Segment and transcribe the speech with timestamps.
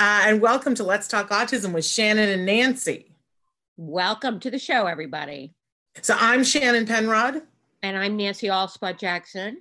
[0.00, 3.10] Uh, and welcome to Let's Talk Autism with Shannon and Nancy.
[3.76, 5.54] Welcome to the show, everybody.
[6.02, 7.42] So I'm Shannon Penrod.
[7.82, 9.60] And I'm Nancy Alspaugh Jackson.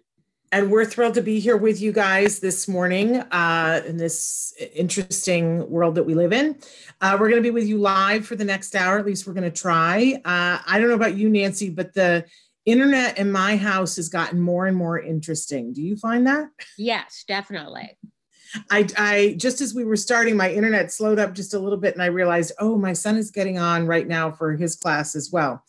[0.52, 5.68] And we're thrilled to be here with you guys this morning uh, in this interesting
[5.72, 6.60] world that we live in.
[7.02, 9.00] Uh, we're going to be with you live for the next hour.
[9.00, 10.22] At least we're going to try.
[10.24, 12.26] Uh, I don't know about you, Nancy, but the
[12.68, 15.74] internet in my house has gotten more and more interesting.
[15.74, 16.50] Do you find that?
[16.78, 17.98] Yes, definitely.
[18.70, 21.94] I, I just as we were starting, my internet slowed up just a little bit,
[21.94, 25.32] and I realized, oh, my son is getting on right now for his class as
[25.32, 25.64] well.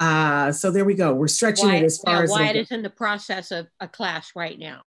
[0.00, 1.12] Uh, so there we go.
[1.12, 3.88] We're stretching Wyatt, it as far yeah, as Wyatt is in the process of a
[3.88, 4.82] class right now.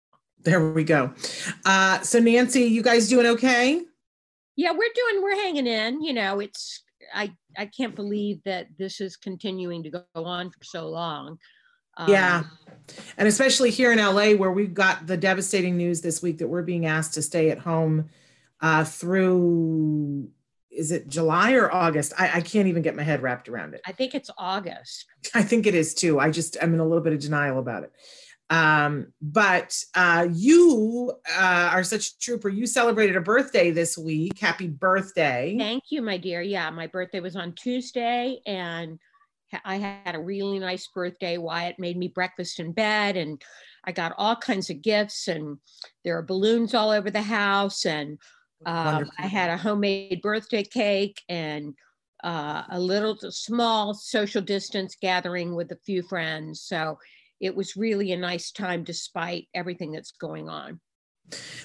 [0.43, 1.13] There we go.
[1.65, 3.81] Uh, so Nancy, you guys doing okay?
[4.55, 5.23] Yeah, we're doing.
[5.23, 6.01] We're hanging in.
[6.01, 6.83] You know, it's
[7.13, 11.37] I I can't believe that this is continuing to go on for so long.
[11.97, 12.43] Um, yeah.
[13.17, 16.63] And especially here in LA, where we've got the devastating news this week that we're
[16.63, 18.09] being asked to stay at home
[18.61, 20.29] uh, through,
[20.71, 22.13] is it July or August?
[22.17, 23.81] I, I can't even get my head wrapped around it.
[23.85, 25.05] I think it's August.
[25.33, 26.19] I think it is too.
[26.19, 27.91] I just, I'm in a little bit of denial about it.
[28.49, 32.49] Um, but uh, you uh, are such a trooper.
[32.49, 34.39] You celebrated a birthday this week.
[34.39, 35.55] Happy birthday.
[35.57, 36.41] Thank you, my dear.
[36.41, 38.99] Yeah, my birthday was on Tuesday and
[39.63, 41.37] I had a really nice birthday.
[41.37, 43.41] Wyatt made me breakfast in bed, and
[43.83, 45.57] I got all kinds of gifts, and
[46.03, 48.17] there are balloons all over the house, and
[48.65, 51.75] um, I had a homemade birthday cake and
[52.23, 56.61] uh, a little small social distance gathering with a few friends.
[56.61, 56.97] So
[57.39, 60.79] it was really a nice time despite everything that's going on.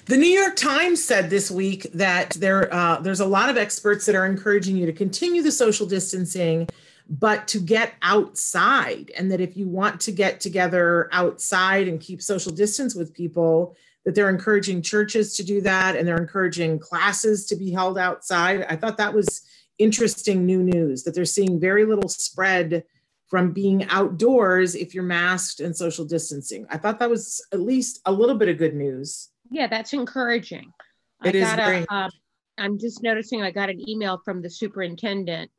[0.05, 4.05] The New York Times said this week that there uh, there's a lot of experts
[4.05, 6.67] that are encouraging you to continue the social distancing
[7.09, 12.21] but to get outside and that if you want to get together outside and keep
[12.21, 13.75] social distance with people
[14.05, 18.65] that they're encouraging churches to do that and they're encouraging classes to be held outside.
[18.69, 19.47] I thought that was
[19.77, 22.83] interesting new news that they're seeing very little spread
[23.27, 26.65] from being outdoors if you're masked and social distancing.
[26.69, 29.29] I thought that was at least a little bit of good news.
[29.49, 30.71] Yeah that's encouraging.
[31.23, 32.09] It I is very- a, uh,
[32.59, 35.49] i'm just noticing i got an email from the superintendent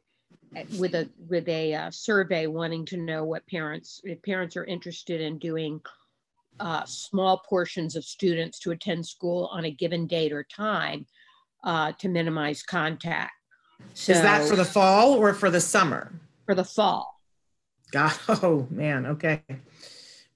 [0.78, 5.20] with a with a uh, survey wanting to know what parents if parents are interested
[5.20, 5.80] in doing
[6.60, 11.06] uh, small portions of students to attend school on a given date or time
[11.64, 13.32] uh, to minimize contact.
[13.94, 16.12] So, Is that for the fall or for the summer?
[16.46, 17.20] For the fall.
[17.90, 19.42] God, oh man, okay.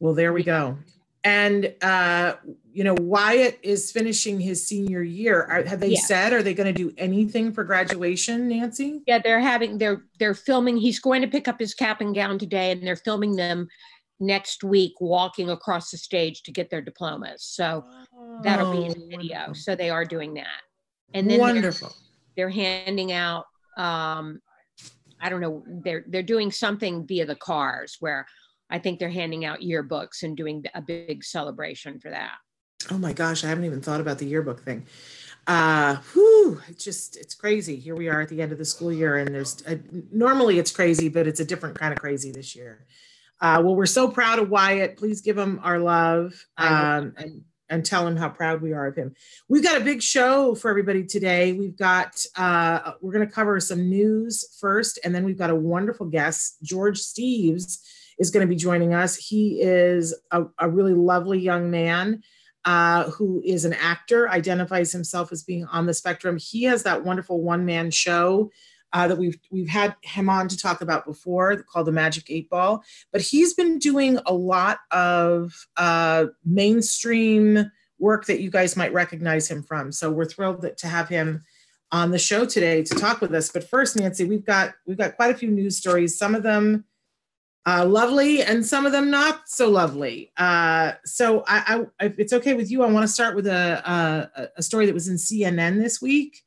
[0.00, 0.78] Well, there we go
[1.28, 2.34] and uh,
[2.72, 5.42] you know Wyatt is finishing his senior year.
[5.44, 6.00] Are, have they yeah.
[6.00, 9.02] said are they going to do anything for graduation, Nancy?
[9.06, 10.78] Yeah, they're having they're they're filming.
[10.78, 13.68] He's going to pick up his cap and gown today, and they're filming them
[14.20, 17.44] next week walking across the stage to get their diplomas.
[17.44, 17.84] So
[18.16, 19.36] oh, that'll be in the video.
[19.36, 19.54] Wonderful.
[19.54, 20.62] So they are doing that,
[21.12, 21.94] and then wonderful.
[22.36, 23.44] They're, they're handing out.
[23.76, 24.40] Um,
[25.20, 25.62] I don't know.
[25.66, 28.26] They're they're doing something via the cars where
[28.70, 32.36] I think they're handing out yearbooks and doing a big celebration for that.
[32.90, 34.86] Oh my gosh, I haven't even thought about the yearbook thing.
[35.46, 37.76] Uh, whew, it's just it's crazy.
[37.76, 39.78] Here we are at the end of the school year, and there's a,
[40.12, 42.86] normally it's crazy, but it's a different kind of crazy this year.
[43.40, 44.96] Uh, well, we're so proud of Wyatt.
[44.96, 48.96] Please give him our love um, and, and tell him how proud we are of
[48.96, 49.14] him.
[49.48, 51.52] We've got a big show for everybody today.
[51.52, 55.54] We've got uh, we're going to cover some news first, and then we've got a
[55.54, 57.78] wonderful guest, George Steeves
[58.18, 59.16] is going to be joining us.
[59.16, 62.22] He is a, a really lovely young man.
[62.68, 66.36] uh, who is an actor, identifies himself as being on the spectrum.
[66.38, 68.50] He has that wonderful one man show
[68.92, 72.50] uh, that we've we've had him on to talk about before, called the Magic Eight
[72.50, 72.82] Ball.
[73.10, 79.50] But he's been doing a lot of uh, mainstream work that you guys might recognize
[79.50, 79.90] him from.
[79.90, 81.44] So we're thrilled that, to have him
[81.90, 83.50] on the show today to talk with us.
[83.50, 86.18] But first, Nancy, we've got we've got quite a few news stories.
[86.18, 86.84] Some of them
[87.68, 90.32] uh, lovely and some of them not so lovely.
[90.38, 93.82] Uh, so I, I, if it's okay with you, I want to start with a,
[94.34, 96.44] a, a story that was in CNN this week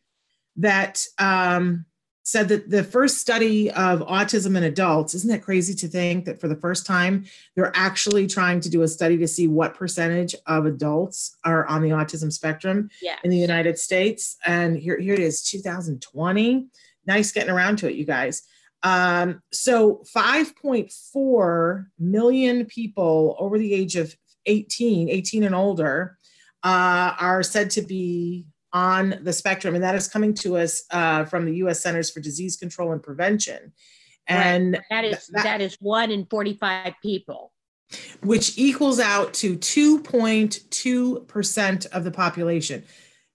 [0.56, 1.86] that um,
[2.24, 6.42] said that the first study of autism in adults isn't that crazy to think that
[6.42, 7.26] for the first time
[7.56, 11.84] they're actually trying to do a study to see what percentage of adults are on
[11.84, 13.20] the autism spectrum yes.
[13.24, 16.68] in the united states and here, here it is 2020
[17.06, 18.44] nice getting around to it you guys
[18.84, 24.16] um, so 5.4 million people over the age of
[24.48, 26.18] 18 18 and older
[26.64, 31.26] uh, are said to be on the spectrum, and that is coming to us uh,
[31.26, 31.82] from the U.S.
[31.82, 33.74] Centers for Disease Control and Prevention.
[34.28, 34.84] And right.
[34.90, 37.52] that is that, that is one in 45 people,
[38.22, 42.84] which equals out to 2.2 percent of the population.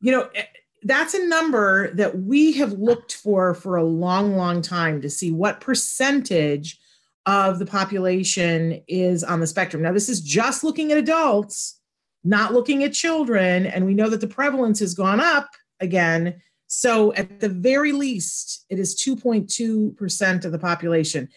[0.00, 0.44] You know, eh,
[0.82, 5.32] that's a number that we have looked for for a long, long time to see
[5.32, 6.78] what percentage
[7.24, 9.82] of the population is on the spectrum.
[9.82, 11.80] Now, this is just looking at adults
[12.26, 13.66] not looking at children.
[13.66, 15.48] And we know that the prevalence has gone up
[15.80, 16.42] again.
[16.66, 21.28] So, at the very least, it is 2.2% of the population.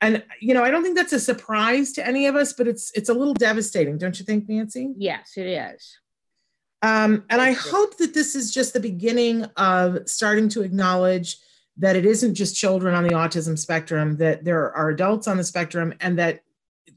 [0.00, 2.90] And you know, I don't think that's a surprise to any of us, but it's
[2.92, 4.92] it's a little devastating, don't you think, Nancy?
[4.96, 5.96] Yes, it is.
[6.82, 11.38] Um, and I hope that this is just the beginning of starting to acknowledge
[11.76, 15.44] that it isn't just children on the autism spectrum, that there are adults on the
[15.44, 16.42] spectrum, and that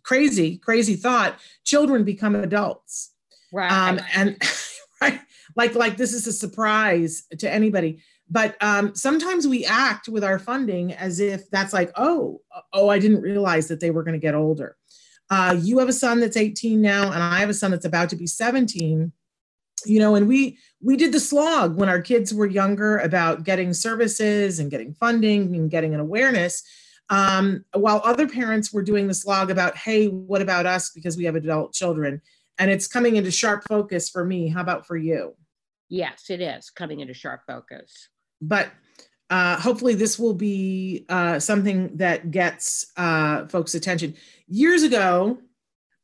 [0.04, 3.12] crazy, crazy thought, children become adults.
[3.54, 3.72] Right.
[3.72, 4.38] Um, and
[5.02, 5.20] right,
[5.56, 8.02] like like this is a surprise to anybody.
[8.30, 12.42] But um, sometimes we act with our funding as if that's like, oh,
[12.74, 14.78] oh, I didn't realize that they were going to get older.
[15.30, 18.10] Uh, you have a son that's 18 now, and I have a son that's about
[18.10, 19.12] to be 17.
[19.88, 23.74] You know, and we we did the slog when our kids were younger about getting
[23.74, 26.64] services and getting funding and getting an awareness.
[27.10, 31.26] Um, while other parents were doing the slog about, hey, what about us because we
[31.26, 32.22] have adult children?
[32.58, 34.48] and it's coming into sharp focus for me.
[34.48, 35.36] How about for you?
[35.90, 38.10] Yes, it is coming into sharp focus.
[38.42, 38.72] But
[39.30, 44.16] uh, hopefully, this will be uh, something that gets uh, folks' attention.
[44.48, 45.40] Years ago,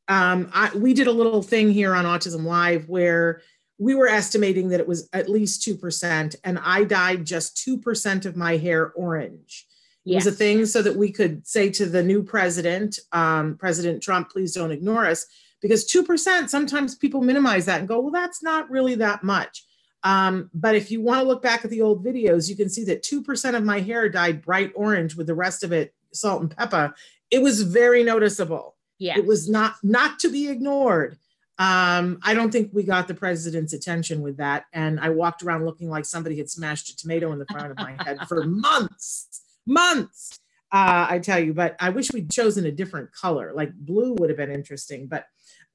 [0.08, 3.42] um, I, we did a little thing here on Autism Live where
[3.82, 8.36] we were estimating that it was at least 2%, and I dyed just 2% of
[8.36, 9.66] my hair orange.
[10.06, 10.24] It yes.
[10.24, 14.30] was a thing so that we could say to the new president, um, President Trump,
[14.30, 15.26] please don't ignore us
[15.60, 19.64] because 2% sometimes people minimize that and go well that's not really that much.
[20.04, 22.84] Um, but if you want to look back at the old videos you can see
[22.84, 26.56] that 2% of my hair dyed bright orange with the rest of it salt and
[26.56, 26.94] pepper.
[27.30, 28.76] It was very noticeable.
[28.98, 31.18] Yeah it was not not to be ignored
[31.62, 35.64] um, i don't think we got the president's attention with that and i walked around
[35.64, 39.42] looking like somebody had smashed a tomato in the front of my head for months
[39.66, 40.38] months
[40.72, 44.30] uh, i tell you but i wish we'd chosen a different color like blue would
[44.30, 45.26] have been interesting but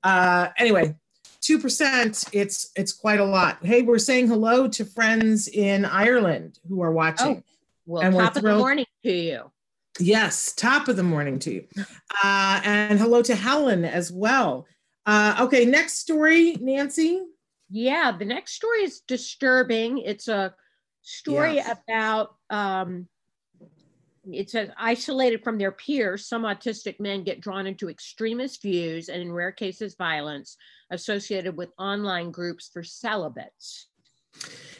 [0.03, 0.96] uh, anyway,
[1.41, 2.24] two percent.
[2.32, 3.65] It's it's quite a lot.
[3.65, 7.38] Hey, we're saying hello to friends in Ireland who are watching.
[7.38, 7.44] Oh,
[7.86, 9.51] well, and top of the morning to you.
[10.00, 11.67] Yes, top of the morning to you.
[12.24, 14.67] Uh, and hello to Helen as well.
[15.07, 17.23] Uh, okay, next story, Nancy.
[17.69, 19.99] Yeah, the next story is disturbing.
[19.99, 20.53] It's a
[21.01, 21.75] story yeah.
[21.87, 23.07] about um,
[24.31, 29.21] it says isolated from their peers, some autistic men get drawn into extremist views and
[29.21, 30.57] in rare cases violence
[30.91, 33.87] associated with online groups for celibates.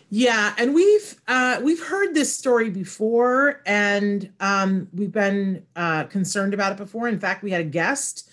[0.10, 6.54] Yeah, and we've uh, we've heard this story before, and um, we've been uh, concerned
[6.54, 7.08] about it before.
[7.08, 8.27] In fact, we had a guest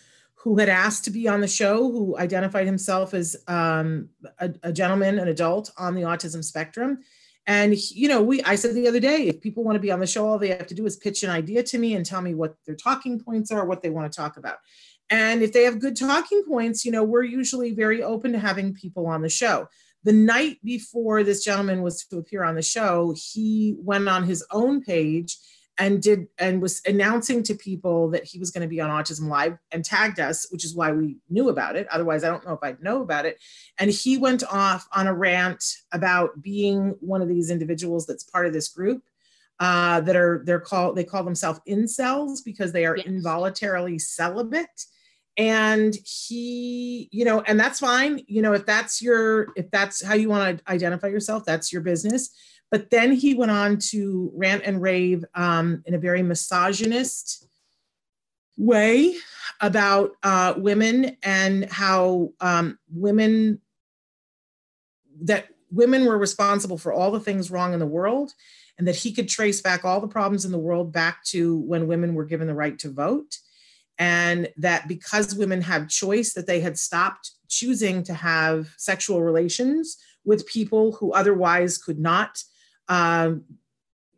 [0.44, 4.72] who had asked to be on the show who identified himself as um, a, a
[4.72, 6.98] gentleman, an adult on the autism spectrum,
[7.46, 10.00] and you know, we I said the other day, if people want to be on
[10.00, 12.22] the show, all they have to do is pitch an idea to me and tell
[12.22, 14.58] me what their talking points are, what they want to talk about.
[15.10, 18.72] And if they have good talking points, you know, we're usually very open to having
[18.72, 19.68] people on the show.
[20.04, 24.44] The night before this gentleman was to appear on the show, he went on his
[24.50, 25.36] own page
[25.78, 29.28] and did and was announcing to people that he was going to be on autism
[29.28, 31.86] live and tagged us which is why we knew about it.
[31.88, 33.38] Otherwise i don't know if i'd know about it.
[33.78, 38.46] And he went off on a rant about being one of these individuals that's part
[38.46, 39.02] of this group
[39.60, 43.06] uh, that are they're called they call themselves incels because they are yes.
[43.06, 44.86] involuntarily celibate.
[45.36, 48.20] And he you know and that's fine.
[48.26, 51.82] You know if that's your if that's how you want to identify yourself that's your
[51.82, 52.30] business
[52.70, 57.46] but then he went on to rant and rave um, in a very misogynist
[58.56, 59.14] way
[59.60, 63.60] about uh, women and how um, women
[65.22, 68.32] that women were responsible for all the things wrong in the world
[68.78, 71.86] and that he could trace back all the problems in the world back to when
[71.86, 73.38] women were given the right to vote.
[73.98, 79.96] And that because women had choice that they had stopped choosing to have sexual relations
[80.24, 82.42] with people who otherwise could not
[82.88, 83.44] um,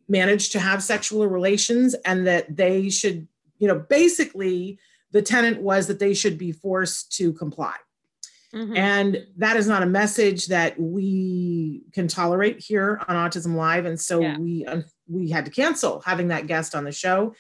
[0.09, 3.27] manage to have sexual relations and that they should
[3.59, 4.79] you know basically
[5.13, 7.75] the tenant was that they should be forced to comply
[8.55, 8.77] mm-hmm.
[8.77, 13.99] and that is not a message that we can tolerate here on autism live and
[13.99, 14.39] so yeah.
[14.39, 17.35] we um, we had to cancel having that guest on the show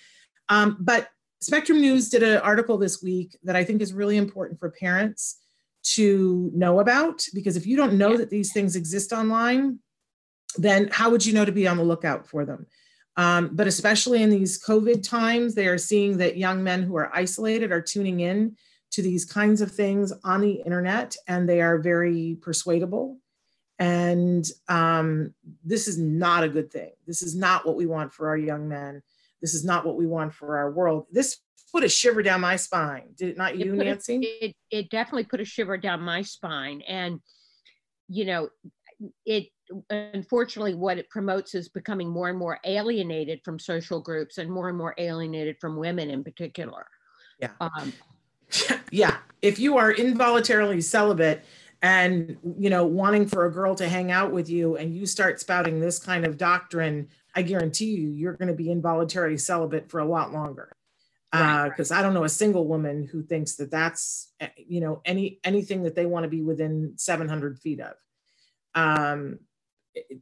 [0.49, 1.09] um, but
[1.41, 5.39] Spectrum News did an article this week that I think is really important for parents
[5.95, 9.79] to know about because if you don't know that these things exist online,
[10.57, 12.67] then how would you know to be on the lookout for them?
[13.17, 17.15] Um, but especially in these COVID times, they are seeing that young men who are
[17.15, 18.57] isolated are tuning in
[18.93, 23.19] to these kinds of things on the internet and they are very persuadable.
[23.79, 25.35] And um,
[25.65, 26.93] this is not a good thing.
[27.07, 29.03] This is not what we want for our young men.
[29.43, 31.07] This is not what we want for our world.
[31.11, 31.39] This
[31.73, 33.09] put a shiver down my spine.
[33.17, 34.15] Did it not you, it Nancy?
[34.17, 36.81] A, it, it definitely put a shiver down my spine.
[36.89, 37.21] And,
[38.09, 38.49] you know,
[39.27, 39.49] it
[39.91, 44.69] unfortunately what it promotes is becoming more and more alienated from social groups and more
[44.69, 46.87] and more alienated from women in particular.
[47.41, 47.51] Yeah.
[47.61, 47.93] Um,
[48.91, 49.19] yeah.
[49.43, 51.45] If you are involuntarily celibate
[51.83, 55.41] and you know wanting for a girl to hang out with you and you start
[55.41, 60.01] spouting this kind of doctrine I guarantee you, you're going to be involuntarily celibate for
[60.01, 60.75] a lot longer.
[61.31, 61.97] Because right.
[61.97, 65.39] uh, I don't know a single woman who thinks that that's eh, you know any
[65.45, 67.95] anything that they want to be within 700 feet of.
[68.75, 69.41] Um,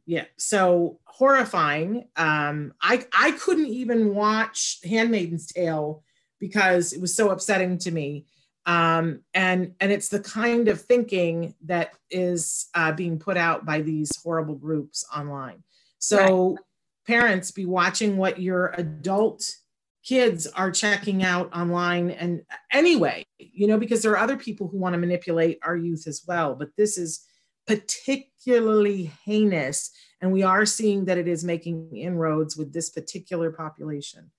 [0.05, 2.07] yeah, so horrifying.
[2.15, 6.03] Um, I I couldn't even watch *Handmaid's Tale*
[6.39, 8.25] because it was so upsetting to me.
[8.65, 13.81] Um, and and it's the kind of thinking that is uh, being put out by
[13.81, 15.63] these horrible groups online.
[15.99, 16.49] So.
[16.51, 16.59] Right
[17.05, 19.55] parents be watching what your adult
[20.03, 22.41] kids are checking out online and
[22.71, 26.23] anyway you know because there are other people who want to manipulate our youth as
[26.27, 27.25] well but this is
[27.67, 29.91] particularly heinous
[30.21, 34.31] and we are seeing that it is making inroads with this particular population.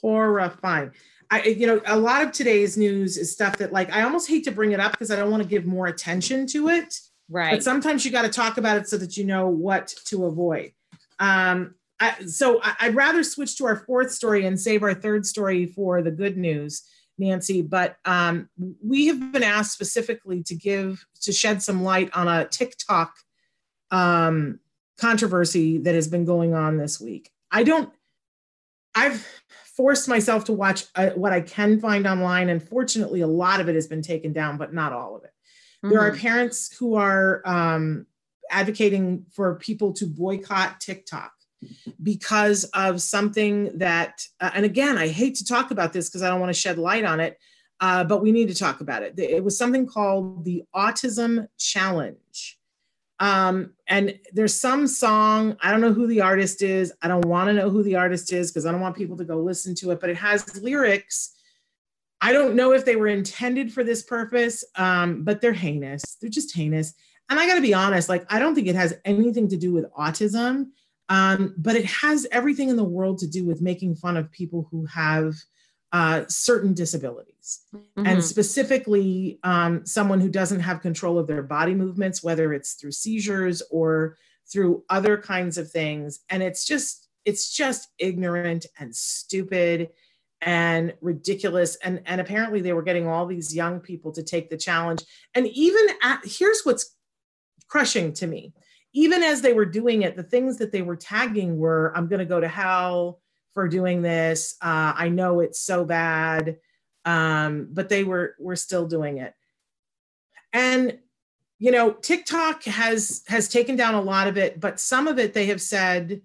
[0.00, 0.92] Horrifying.
[1.30, 4.44] I you know a lot of today's news is stuff that like i almost hate
[4.44, 6.98] to bring it up because i don't want to give more attention to it.
[7.28, 7.52] Right.
[7.52, 10.72] but sometimes you got to talk about it so that you know what to avoid.
[11.18, 15.66] Um, I, so I'd rather switch to our fourth story and save our third story
[15.66, 16.82] for the good news,
[17.18, 17.62] Nancy.
[17.62, 18.48] But um,
[18.84, 23.14] we have been asked specifically to give to shed some light on a TikTok
[23.90, 24.60] um,
[24.98, 27.30] controversy that has been going on this week.
[27.50, 27.92] I don't.
[28.94, 29.26] I've
[29.76, 33.68] forced myself to watch uh, what I can find online, and fortunately, a lot of
[33.68, 35.30] it has been taken down, but not all of it.
[35.84, 35.90] Mm-hmm.
[35.90, 36.20] There are mm-hmm.
[36.20, 38.06] parents who are um,
[38.50, 41.32] advocating for people to boycott TikTok
[42.02, 46.28] because of something that, uh, and again, I hate to talk about this because I
[46.28, 47.38] don't want to shed light on it,
[47.80, 49.18] uh, but we need to talk about it.
[49.18, 52.58] It was something called the Autism Challenge.
[53.20, 56.92] Um, and there's some song, I don't know who the artist is.
[57.02, 59.24] I don't want to know who the artist is because I don't want people to
[59.24, 61.36] go listen to it, but it has lyrics.
[62.20, 66.16] I don't know if they were intended for this purpose, um, but they're heinous.
[66.20, 66.94] They're just heinous.
[67.30, 69.72] And I got to be honest, like, I don't think it has anything to do
[69.72, 70.70] with autism.
[71.12, 74.66] Um, but it has everything in the world to do with making fun of people
[74.70, 75.34] who have
[75.92, 78.06] uh, certain disabilities, mm-hmm.
[78.06, 82.92] and specifically um, someone who doesn't have control of their body movements, whether it's through
[82.92, 84.16] seizures or
[84.50, 86.20] through other kinds of things.
[86.30, 89.90] And it's just it's just ignorant and stupid
[90.40, 94.56] and ridiculous and and apparently they were getting all these young people to take the
[94.56, 95.04] challenge
[95.36, 96.96] and even at here's what's
[97.68, 98.52] crushing to me
[98.92, 102.20] even as they were doing it, the things that they were tagging were, I'm going
[102.20, 103.20] to go to hell
[103.54, 104.56] for doing this.
[104.60, 106.58] Uh, I know it's so bad.
[107.04, 109.34] Um, but they were, were still doing it.
[110.52, 111.00] And,
[111.58, 115.34] you know, TikTok has, has taken down a lot of it, but some of it
[115.34, 116.20] they have said,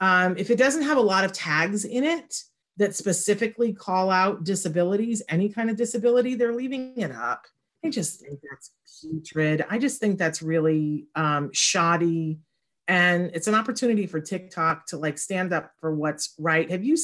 [0.00, 2.42] um, if it doesn't have a lot of tags in it
[2.76, 7.46] that specifically call out disabilities, any kind of disability, they're leaving it up.
[7.84, 9.64] I just think that's putrid.
[9.70, 12.40] I just think that's really um, shoddy.
[12.88, 16.70] And it's an opportunity for TikTok to like stand up for what's right.
[16.70, 16.96] Have you,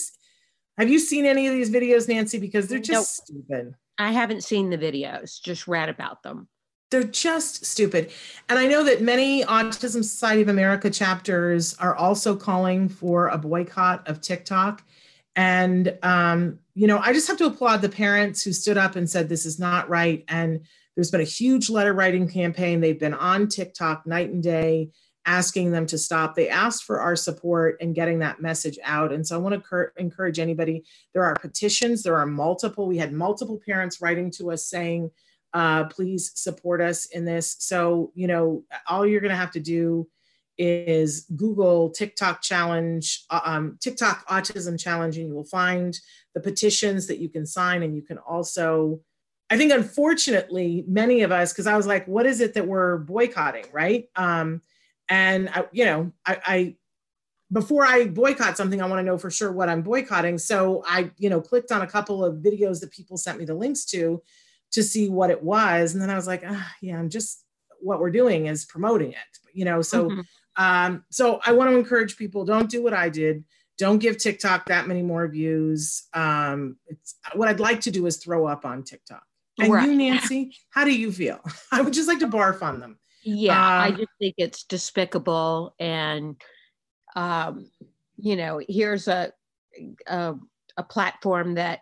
[0.79, 2.39] Have you seen any of these videos, Nancy?
[2.39, 3.43] Because they're just nope.
[3.45, 3.75] stupid.
[3.99, 6.49] I haven't seen the videos, just read about them.
[6.91, 8.11] They're just stupid.
[8.49, 13.39] And I know that many Autism Society of America chapters are also calling for a
[13.39, 14.83] boycott of TikTok.
[15.37, 19.09] And, um, you know, I just have to applaud the parents who stood up and
[19.09, 20.25] said, this is not right.
[20.29, 20.61] And
[20.95, 22.81] there's been a huge letter writing campaign.
[22.81, 24.91] They've been on TikTok night and day
[25.27, 26.35] asking them to stop.
[26.35, 29.13] They asked for our support and getting that message out.
[29.13, 30.85] And so I want to encourage anybody.
[31.15, 32.87] There are petitions, there are multiple.
[32.87, 35.11] We had multiple parents writing to us saying,
[35.55, 37.57] uh, please support us in this.
[37.61, 40.07] So, you know, all you're going to have to do
[40.59, 45.99] is Google TikTok challenge, uh, um, TikTok autism challenge, and you will find
[46.35, 47.83] the petitions that you can sign.
[47.83, 49.01] And you can also,
[49.51, 52.99] I think, unfortunately, many of us, because I was like, what is it that we're
[52.99, 54.07] boycotting, right?
[54.17, 54.63] Um,
[55.09, 56.77] and I, you know, I, I
[57.53, 60.39] before I boycott something, I want to know for sure what I'm boycotting.
[60.39, 63.55] So I, you know, clicked on a couple of videos that people sent me the
[63.55, 64.23] links to
[64.73, 65.93] to see what it was.
[65.93, 67.45] And then I was like, ah, yeah, I'm just
[67.81, 69.19] what we're doing is promoting it,
[69.53, 69.83] you know.
[69.83, 70.21] So mm-hmm.
[70.57, 73.45] Um, so I want to encourage people, don't do what I did.
[73.77, 76.05] Don't give TikTok that many more views.
[76.15, 79.25] Um, it's what I'd like to do is throw up on TikTok.
[79.59, 79.89] And right.
[79.89, 81.41] you, Nancy, how do you feel?
[81.73, 82.99] I would just like to barf on them.
[83.25, 85.75] Yeah, um, I just think it's despicable.
[85.79, 86.41] And,
[87.17, 87.71] um,
[88.17, 89.33] you know, here's a,
[90.07, 90.35] a,
[90.77, 91.81] a platform that,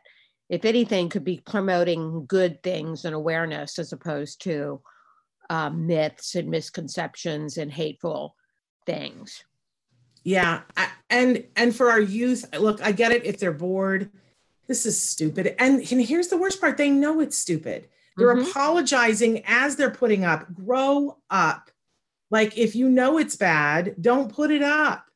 [0.48, 4.80] if anything, could be promoting good things and awareness as opposed to
[5.50, 8.36] um, myths and misconceptions and hateful
[8.86, 9.44] things.
[10.24, 14.10] Yeah, I, and and for our youth, look, I get it if they're bored.
[14.68, 15.54] This is stupid.
[15.58, 17.88] And, and here's the worst part: they know it's stupid.
[18.16, 18.48] They're mm-hmm.
[18.48, 20.52] apologizing as they're putting up.
[20.54, 21.70] Grow up.
[22.30, 25.06] Like if you know it's bad, don't put it up.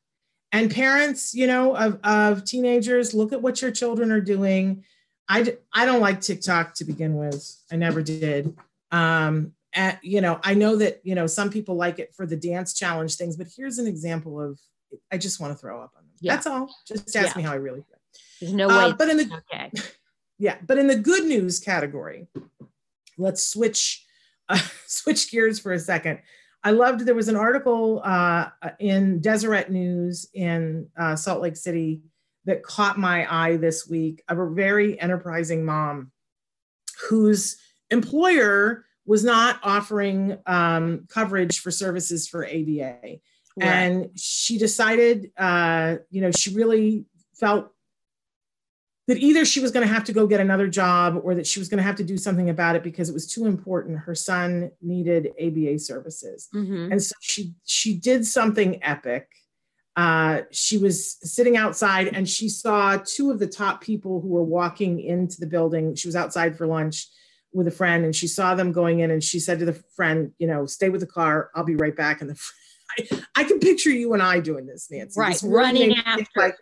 [0.51, 4.85] And parents, you know, of, of teenagers, look at what your children are doing.
[5.27, 7.55] I, I don't like TikTok to begin with.
[7.71, 8.55] I never did.
[8.91, 12.35] Um, and, you know, I know that, you know, some people like it for the
[12.35, 14.59] dance challenge things, but here's an example of,
[15.11, 16.13] I just want to throw up on them.
[16.19, 16.33] Yeah.
[16.33, 16.75] That's all.
[16.87, 17.41] Just ask yeah.
[17.41, 17.99] me how I really feel.
[18.41, 18.95] There's no uh, way.
[18.97, 19.71] but in the, okay.
[20.39, 22.27] yeah, but in the good news category,
[23.19, 24.03] let's switch
[24.49, 26.19] uh, switch gears for a second.
[26.63, 32.01] I loved there was an article uh, in Deseret News in uh, Salt Lake City
[32.45, 36.11] that caught my eye this week of a very enterprising mom
[37.09, 37.57] whose
[37.91, 42.99] employer was not offering um, coverage for services for ABA.
[43.01, 43.21] Right.
[43.57, 47.05] And she decided, uh, you know, she really
[47.39, 47.71] felt
[49.07, 51.59] that either she was going to have to go get another job or that she
[51.59, 54.13] was going to have to do something about it because it was too important her
[54.13, 56.91] son needed aba services mm-hmm.
[56.91, 59.29] and so she she did something epic
[59.95, 64.43] uh, she was sitting outside and she saw two of the top people who were
[64.43, 67.07] walking into the building she was outside for lunch
[67.57, 70.31] with a friend and she saw them going in and she said to the friend
[70.37, 72.39] you know stay with the car i'll be right back and the
[72.97, 75.19] I, I can picture you and I doing this, Nancy.
[75.19, 76.25] Right, this running after.
[76.35, 76.55] Like,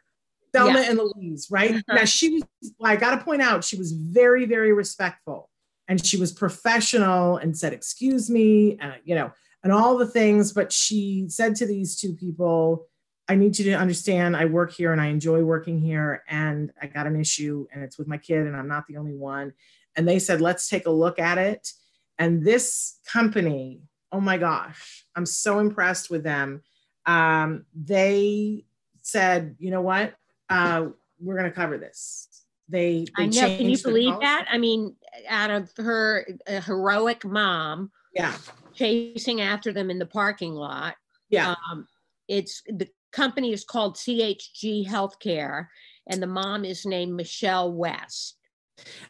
[0.54, 0.90] Thelma yeah.
[0.92, 1.76] and Louise, right?
[1.76, 1.96] Uh-huh.
[1.96, 2.44] Now she was,
[2.82, 5.50] I got to point out, she was very, very respectful
[5.88, 9.32] and she was professional and said, excuse me, and, you know,
[9.64, 10.54] and all the things.
[10.54, 12.88] But she said to these two people,
[13.28, 16.24] I need you to understand I work here and I enjoy working here.
[16.30, 19.16] And I got an issue and it's with my kid and I'm not the only
[19.16, 19.54] one.
[19.96, 21.70] And they said, let's take a look at it.
[22.18, 23.82] And this company,
[24.12, 26.62] oh my gosh, I'm so impressed with them.
[27.06, 28.66] Um, they
[29.02, 30.16] said, you know what?
[30.50, 30.88] uh,
[31.20, 32.28] we're going to cover this.
[32.68, 33.58] They, they I know.
[33.58, 34.48] Can you believe that?
[34.52, 34.96] I mean,
[35.30, 38.34] out of her heroic mom, yeah,
[38.74, 40.96] chasing after them in the parking lot.
[41.30, 41.88] Yeah, um,
[42.28, 45.68] it's the company is called CHG Healthcare,
[46.08, 48.38] and the mom is named Michelle West.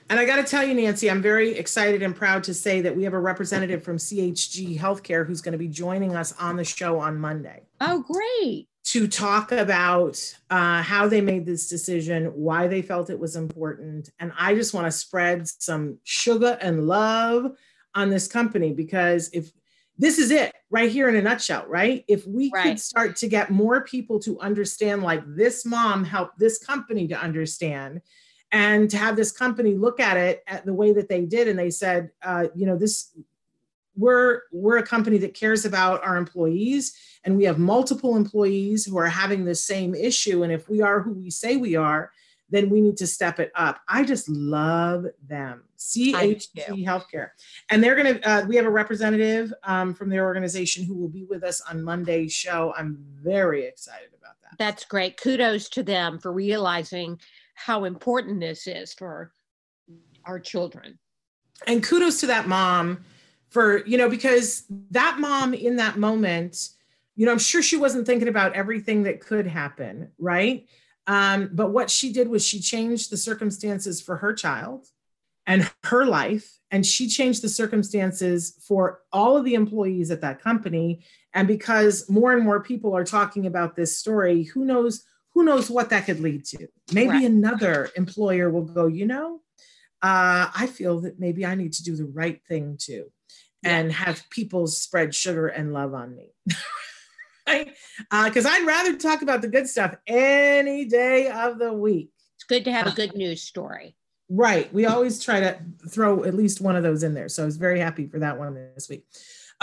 [0.09, 2.95] And I got to tell you, Nancy, I'm very excited and proud to say that
[2.95, 6.63] we have a representative from CHG Healthcare who's going to be joining us on the
[6.63, 7.63] show on Monday.
[7.81, 10.17] Oh, great to talk about
[10.51, 14.09] uh, how they made this decision, why they felt it was important.
[14.19, 17.51] And I just want to spread some sugar and love
[17.95, 19.51] on this company because if
[19.97, 22.05] this is it right here in a nutshell, right?
[22.07, 22.63] If we right.
[22.63, 27.19] could start to get more people to understand, like this mom helped this company to
[27.19, 28.01] understand,
[28.51, 31.57] and to have this company look at it at the way that they did, and
[31.57, 33.11] they said, uh, you know, this
[33.97, 38.97] we're we're a company that cares about our employees and we have multiple employees who
[38.97, 42.11] are having the same issue and if we are who we say we are
[42.49, 43.81] then we need to step it up.
[43.87, 45.63] I just love them.
[45.77, 47.29] Chg healthcare.
[47.69, 51.09] And they're going to uh, we have a representative um, from their organization who will
[51.09, 52.73] be with us on monday's show.
[52.77, 54.57] I'm very excited about that.
[54.57, 55.17] That's great.
[55.17, 57.19] Kudos to them for realizing
[57.55, 59.31] how important this is for
[60.25, 60.99] our children.
[61.65, 63.03] And kudos to that mom
[63.49, 66.69] for, you know, because that mom in that moment,
[67.15, 70.67] you know, I'm sure she wasn't thinking about everything that could happen, right?
[71.07, 74.87] Um, but what she did was she changed the circumstances for her child
[75.47, 76.59] and her life.
[76.71, 81.03] And she changed the circumstances for all of the employees at that company.
[81.33, 85.05] And because more and more people are talking about this story, who knows?
[85.35, 86.67] Who knows what that could lead to?
[86.93, 87.25] Maybe right.
[87.25, 89.41] another employer will go, you know,
[90.01, 93.11] uh, I feel that maybe I need to do the right thing too
[93.63, 96.29] and have people spread sugar and love on me.
[97.47, 97.73] right?
[98.11, 102.11] Because uh, I'd rather talk about the good stuff any day of the week.
[102.35, 103.95] It's good to have a good news story.
[104.29, 104.73] Right.
[104.73, 107.29] We always try to throw at least one of those in there.
[107.29, 109.05] So I was very happy for that one this week.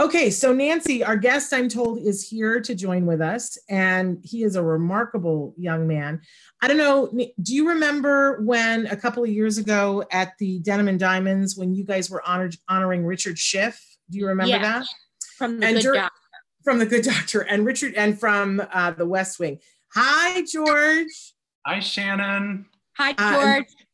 [0.01, 4.43] Okay, so Nancy, our guest, I'm told, is here to join with us, and he
[4.43, 6.23] is a remarkable young man.
[6.63, 7.09] I don't know,
[7.43, 11.75] do you remember when a couple of years ago at the Denim and Diamonds when
[11.75, 13.85] you guys were honored, honoring Richard Schiff?
[14.09, 14.87] Do you remember yeah, that?
[15.37, 16.19] From the and Good Doctor.
[16.65, 19.59] From the Good Doctor, and Richard, and from uh, the West Wing.
[19.95, 21.35] Hi, George.
[21.67, 22.65] Hi, Shannon.
[22.97, 23.67] Hi, uh, George.
[23.69, 23.85] Uh,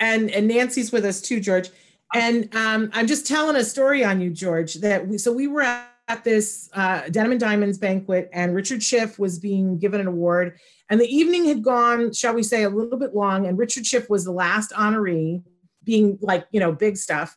[0.00, 1.68] and, and Nancy's with us too, George.
[2.14, 4.74] And um, I'm just telling a story on you, George.
[4.74, 9.18] That we, so we were at this uh, Denim and Diamonds banquet, and Richard Schiff
[9.18, 10.58] was being given an award.
[10.90, 13.46] And the evening had gone, shall we say, a little bit long.
[13.46, 15.42] And Richard Schiff was the last honoree,
[15.84, 17.36] being like you know big stuff.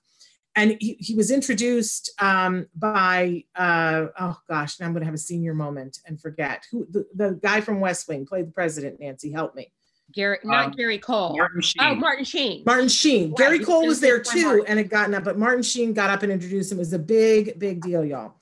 [0.57, 5.13] And he, he was introduced um, by uh, oh gosh, now I'm going to have
[5.13, 8.99] a senior moment and forget who the, the guy from West Wing played the president.
[8.99, 9.71] Nancy, help me.
[10.13, 11.35] Gary, not um, Gary Cole.
[11.35, 11.81] Martin Sheen.
[11.81, 12.63] Oh, Martin Sheen.
[12.65, 13.29] Martin Sheen.
[13.29, 13.37] Right.
[13.37, 14.65] Gary Cole was there too Martin.
[14.67, 16.77] and had gotten up, but Martin Sheen got up and introduced him.
[16.77, 18.35] It was a big, big deal, y'all.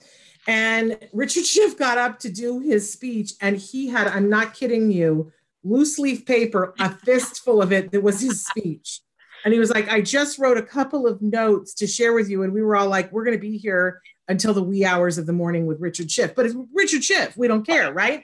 [0.47, 4.91] And Richard Schiff got up to do his speech, and he had, I'm not kidding
[4.91, 5.31] you,
[5.63, 9.01] loose leaf paper, a fistful of it that was his speech.
[9.45, 12.43] And he was like, I just wrote a couple of notes to share with you.
[12.43, 15.25] And we were all like, we're going to be here until the wee hours of
[15.25, 16.33] the morning with Richard Schiff.
[16.33, 17.35] But it's Richard Schiff.
[17.35, 18.23] We don't care, right?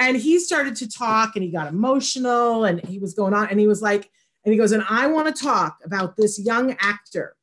[0.00, 3.60] And he started to talk and he got emotional and he was going on and
[3.60, 4.10] he was like,
[4.44, 7.36] and he goes, and I want to talk about this young actor,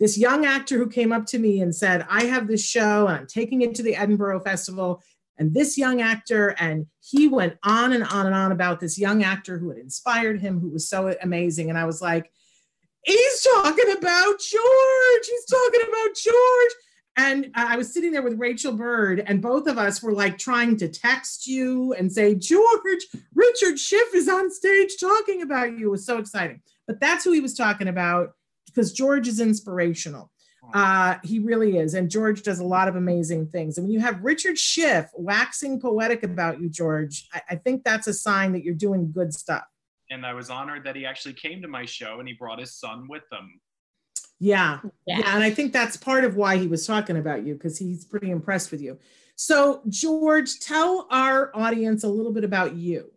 [0.00, 3.16] this young actor who came up to me and said, I have this show and
[3.16, 5.00] I'm taking it to the Edinburgh Festival.
[5.38, 9.22] And this young actor, and he went on and on and on about this young
[9.22, 11.70] actor who had inspired him, who was so amazing.
[11.70, 12.32] And I was like,
[13.04, 15.26] he's talking about George.
[15.26, 16.72] He's talking about George.
[17.16, 20.78] And I was sitting there with Rachel Bird, and both of us were like trying
[20.78, 25.88] to text you and say, George, Richard Schiff is on stage talking about you.
[25.88, 26.62] It was so exciting.
[26.86, 28.32] But that's who he was talking about
[28.66, 30.30] because George is inspirational.
[30.74, 31.94] Uh, he really is.
[31.94, 33.76] And George does a lot of amazing things.
[33.76, 38.06] And when you have Richard Schiff waxing poetic about you, George, I, I think that's
[38.06, 39.64] a sign that you're doing good stuff.
[40.10, 42.74] And I was honored that he actually came to my show and he brought his
[42.74, 43.60] son with him.
[44.42, 44.80] Yeah.
[45.06, 45.18] yeah.
[45.20, 45.34] Yeah.
[45.34, 48.30] And I think that's part of why he was talking about you because he's pretty
[48.30, 48.98] impressed with you.
[49.36, 53.12] So, George, tell our audience a little bit about you.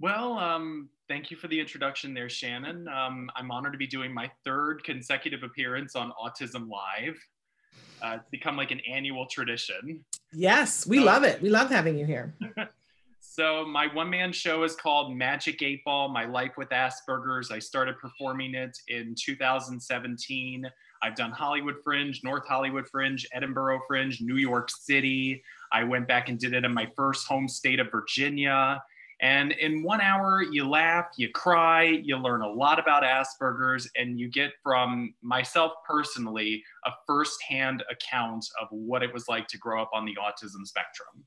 [0.00, 2.88] Well, um, thank you for the introduction there, Shannon.
[2.88, 7.16] Um, I'm honored to be doing my third consecutive appearance on Autism Live.
[8.02, 10.04] Uh, it's become like an annual tradition.
[10.32, 11.40] Yes, we love it.
[11.40, 12.34] We love having you here.
[13.38, 17.52] So my one man show is called Magic Eight Ball: My Life with Asperger's.
[17.52, 20.68] I started performing it in 2017.
[21.04, 25.40] I've done Hollywood Fringe, North Hollywood Fringe, Edinburgh Fringe, New York City.
[25.70, 28.82] I went back and did it in my first home state of Virginia.
[29.20, 34.18] And in one hour, you laugh, you cry, you learn a lot about Asperger's, and
[34.18, 39.80] you get from myself personally a firsthand account of what it was like to grow
[39.80, 41.24] up on the autism spectrum.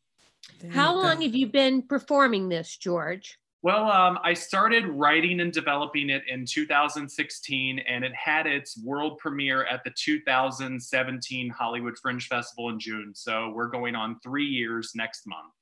[0.70, 3.38] How long have you been performing this, George?
[3.64, 9.20] Well, um, I started writing and developing it in 2016, and it had its world
[9.20, 13.12] premiere at the 2017 Hollywood Fringe Festival in June.
[13.14, 15.54] So we're going on three years next month.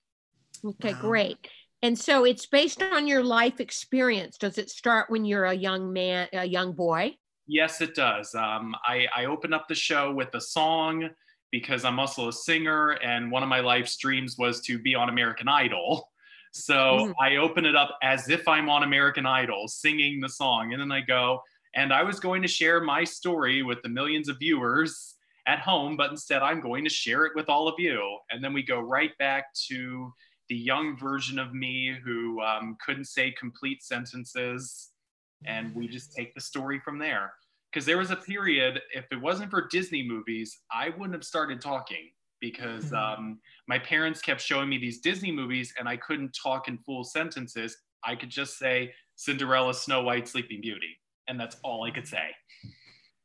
[0.76, 1.02] Okay, wow.
[1.02, 1.48] great.
[1.82, 4.38] And so it's based on your life experience.
[4.38, 7.16] Does it start when you're a young man, a young boy?
[7.48, 8.34] Yes, it does.
[8.34, 11.10] Um, I, I open up the show with a song
[11.52, 15.10] because I'm also a singer and one of my life's dreams was to be on
[15.10, 16.10] American Idol.
[16.52, 17.14] So mm.
[17.22, 20.74] I open it up as if I'm on American Idol singing the song.
[20.74, 21.44] And then I go,
[21.76, 25.14] and I was going to share my story with the millions of viewers
[25.46, 28.18] at home, but instead I'm going to share it with all of you.
[28.32, 30.12] And then we go right back to
[30.48, 34.90] the young version of me who um, couldn't say complete sentences.
[35.46, 37.34] And we just take the story from there
[37.72, 41.62] because there was a period if it wasn't for disney movies i wouldn't have started
[41.62, 42.10] talking
[42.42, 42.96] because mm-hmm.
[42.96, 47.04] um, my parents kept showing me these disney movies and i couldn't talk in full
[47.04, 52.08] sentences i could just say Cinderella, Snow White, Sleeping Beauty, and that's all I could
[52.08, 52.34] say.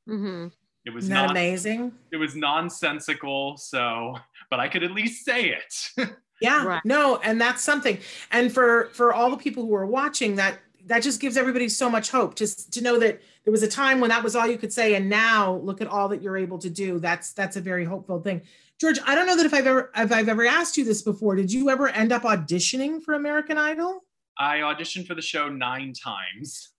[0.08, 0.48] hmm
[0.84, 1.30] It was Isn't that not.
[1.30, 1.92] amazing?
[2.12, 3.56] It was nonsensical.
[3.56, 4.16] So,
[4.50, 6.08] but I could at least say it.
[6.40, 6.82] Yeah, Right.
[6.84, 7.96] no, and that's something.
[8.32, 11.88] And for for all the people who are watching, that that just gives everybody so
[11.88, 12.34] much hope.
[12.34, 14.94] Just to know that there was a time when that was all you could say,
[14.94, 16.98] and now look at all that you're able to do.
[16.98, 18.42] That's that's a very hopeful thing.
[18.80, 21.36] George, I don't know that if I've ever if I've ever asked you this before.
[21.36, 24.04] Did you ever end up auditioning for American Idol?
[24.38, 26.70] I auditioned for the show nine times.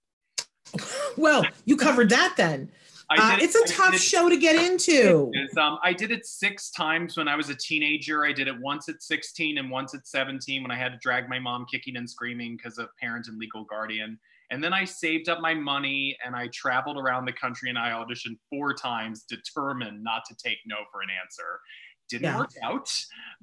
[1.16, 2.70] Well, you covered that then.
[3.10, 5.32] Uh, it's a tough show to get into.
[5.58, 8.26] Um, I did it six times when I was a teenager.
[8.26, 11.30] I did it once at 16 and once at 17 when I had to drag
[11.30, 14.20] my mom kicking and screaming because of parent and legal guardian.
[14.52, 17.92] And then I saved up my money and I traveled around the country and I
[17.92, 21.60] auditioned four times, determined not to take no for an answer.
[22.08, 22.38] Didn't Yeah.
[22.38, 22.92] work out,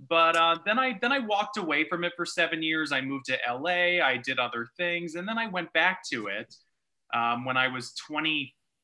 [0.09, 2.93] but uh, then I then I walked away from it for seven years.
[2.93, 4.01] I moved to LA.
[4.01, 6.55] I did other things, and then I went back to it
[7.13, 7.93] um, when I was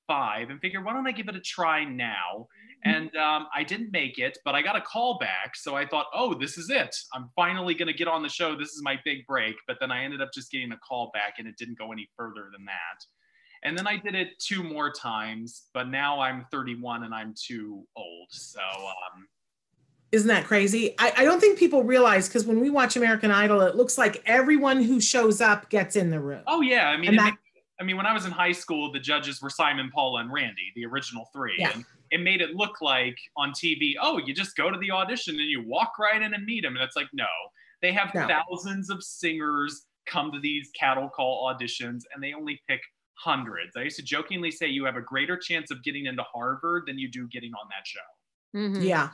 [0.08, 2.48] 25 and figured, why don't I give it a try now?
[2.84, 5.56] And um, I didn't make it, but I got a call back.
[5.56, 6.94] So I thought, oh, this is it.
[7.12, 8.56] I'm finally going to get on the show.
[8.56, 9.56] This is my big break.
[9.66, 12.08] But then I ended up just getting a call back and it didn't go any
[12.16, 13.04] further than that.
[13.64, 17.84] And then I did it two more times, but now I'm 31 and I'm too
[17.96, 18.28] old.
[18.30, 19.26] So um,
[20.12, 20.94] Isn't that crazy?
[21.00, 24.22] I, I don't think people realize because when we watch American Idol, it looks like
[24.24, 26.42] everyone who shows up gets in the room.
[26.46, 27.16] Oh yeah, I mean,
[27.80, 29.50] And it that- ma- I mean, when I was in high school, the judges were
[29.50, 31.72] Simon, Paula, and Randy, the original three, Yeah.
[31.74, 35.34] and it made it look like on TV, oh, you just go to the audition
[35.36, 37.26] and you walk right in and meet them, and it's like, no,
[37.82, 38.26] they have No.
[38.26, 42.80] thousands of singers come to these cattle call auditions, and they only pick
[43.14, 43.76] hundreds.
[43.76, 46.98] I used to jokingly say you have a greater chance of getting into Harvard than
[46.98, 48.00] you do getting on that show.
[48.54, 49.10] hmm Yeah.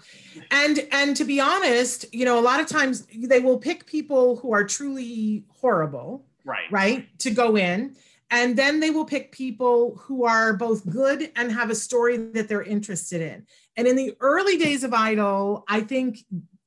[0.53, 4.37] And and to be honest, you know, a lot of times they will pick people
[4.37, 6.71] who are truly horrible, Right.
[6.71, 7.97] right, to go in.
[8.31, 12.49] And then they will pick people who are both good and have a story that
[12.49, 13.47] they're interested in.
[13.77, 16.19] And in the early days of Idol, I think,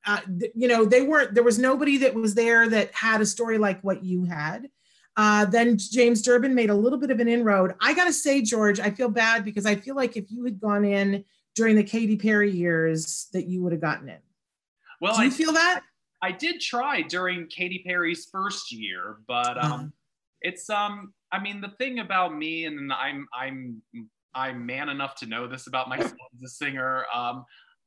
[0.05, 0.19] uh,
[0.55, 3.81] you know, they weren't, there was nobody that was there that had a story like
[3.81, 4.69] what you had.
[5.17, 7.73] Uh, then James Durbin made a little bit of an inroad.
[7.81, 10.59] I got to say, George, I feel bad because I feel like if you had
[10.61, 14.19] gone in during the Katy Perry years, that you would have gotten in.
[15.01, 15.81] Well, Do you I, feel that?
[16.21, 19.83] I did try during Katy Perry's first year, but um, Uh-huh.
[20.41, 23.81] It's um i mean the thing about me and i'm i'm
[24.35, 27.43] i'm man enough to know this about myself as a singer um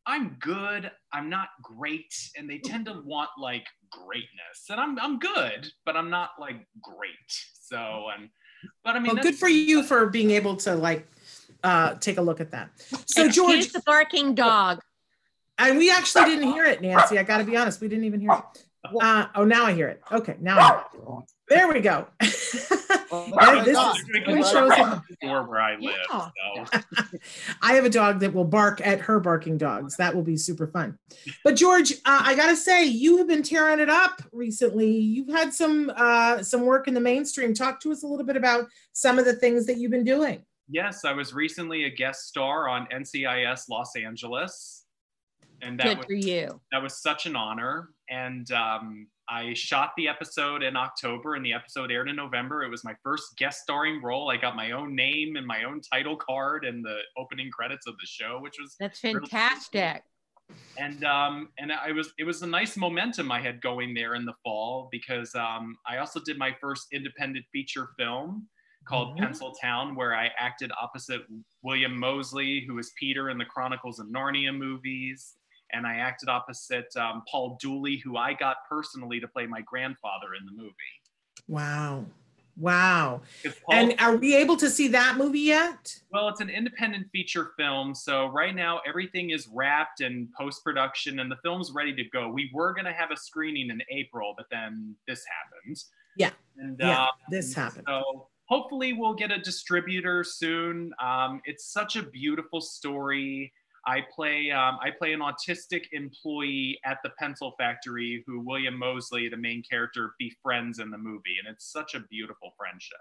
[0.07, 5.19] i'm good i'm not great and they tend to want like greatness and i'm i'm
[5.19, 7.11] good but i'm not like great
[7.61, 8.29] so and
[8.83, 11.07] but i mean Well, good for you for being able to like
[11.63, 12.71] uh, take a look at that.
[13.07, 14.81] So, Excuse George, the barking dog.
[15.59, 17.19] and we actually didn't hear it, Nancy.
[17.19, 18.65] I got to be honest, we didn't even hear it.
[19.01, 20.01] Uh, oh, now I hear it.
[20.11, 21.25] Okay, now I hear it.
[21.49, 22.07] there we go.
[23.13, 23.97] And this God.
[23.97, 26.65] is- There's shows dog door where i live Yeah.
[26.65, 26.81] so
[27.63, 29.97] I have a dog that will bark at her barking dogs.
[29.97, 30.97] That will be super fun.
[31.43, 34.97] But George, uh, I gotta say, you have been tearing it up recently.
[34.97, 37.53] You've had some uh, some work in the mainstream.
[37.53, 40.45] Talk to us a little bit about some of the things that you've been doing.
[40.69, 44.80] yes i was recently a guest star on ncis los angeles
[45.63, 46.61] and that Good was for you.
[46.73, 47.91] that was such an honor.
[48.09, 52.63] And um, I shot the episode in October, and the episode aired in November.
[52.65, 54.31] It was my first guest starring role.
[54.31, 57.95] I got my own name and my own title card and the opening credits of
[58.01, 60.03] the show, which was That's fantastic.
[60.79, 64.25] and um, and I was it was a nice momentum I had going there in
[64.25, 68.49] the fall because um, I also did my first independent feature film
[68.89, 69.19] called Mhm.
[69.21, 71.21] Pencil Town, where I acted opposite
[71.63, 75.37] William Moseley, who was Peter in the Chronicles of Narnia movies,
[75.73, 80.35] and I acted opposite um, Paul Dooley, who I got personally to play my grandfather
[80.39, 80.75] in the movie.
[81.49, 82.07] Wow,
[82.61, 83.23] Wow.
[83.73, 85.99] And are we able to see that movie yet?
[86.13, 87.95] Well, it's an independent feature film.
[87.95, 92.29] So right now everything is wrapped in post production and the film's ready to go.
[92.29, 95.83] We were going to have a screening in April, but then this happened.
[96.17, 96.31] Yeah.
[96.59, 97.85] And Yeah, uh, this happened.
[97.89, 100.93] So hopefully we'll get a distributor soon.
[101.03, 103.55] Um, it's such a beautiful story.
[103.87, 109.29] I play um, I play an autistic employee at the pencil factory who William Moseley,
[109.29, 112.99] the main character, befriends in the movie, and it's such a beautiful friendship.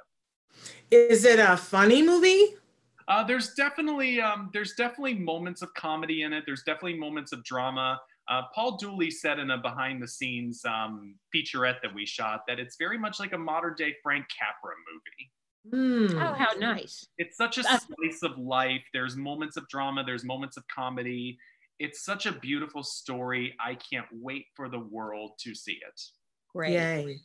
[0.92, 2.56] Is it a funny movie?
[3.08, 6.44] Uh, there's definitely um, there's definitely moments of comedy in it.
[6.46, 8.00] There's definitely moments of drama.
[8.30, 12.60] Uh, Paul Dooley said in a behind the scenes um, featurette that we shot that
[12.60, 15.32] it's very much like a modern day Frank Capra movie.
[15.70, 16.08] Hmm.
[16.18, 17.08] Oh, how nice.
[17.18, 18.84] It's such a Uh, slice of life.
[18.94, 20.04] There's moments of drama.
[20.04, 21.38] There's moments of comedy.
[21.80, 23.56] It's such a beautiful story.
[23.60, 26.02] I can't wait for the world to see it.
[26.54, 26.74] Great.
[26.74, 27.20] Yay.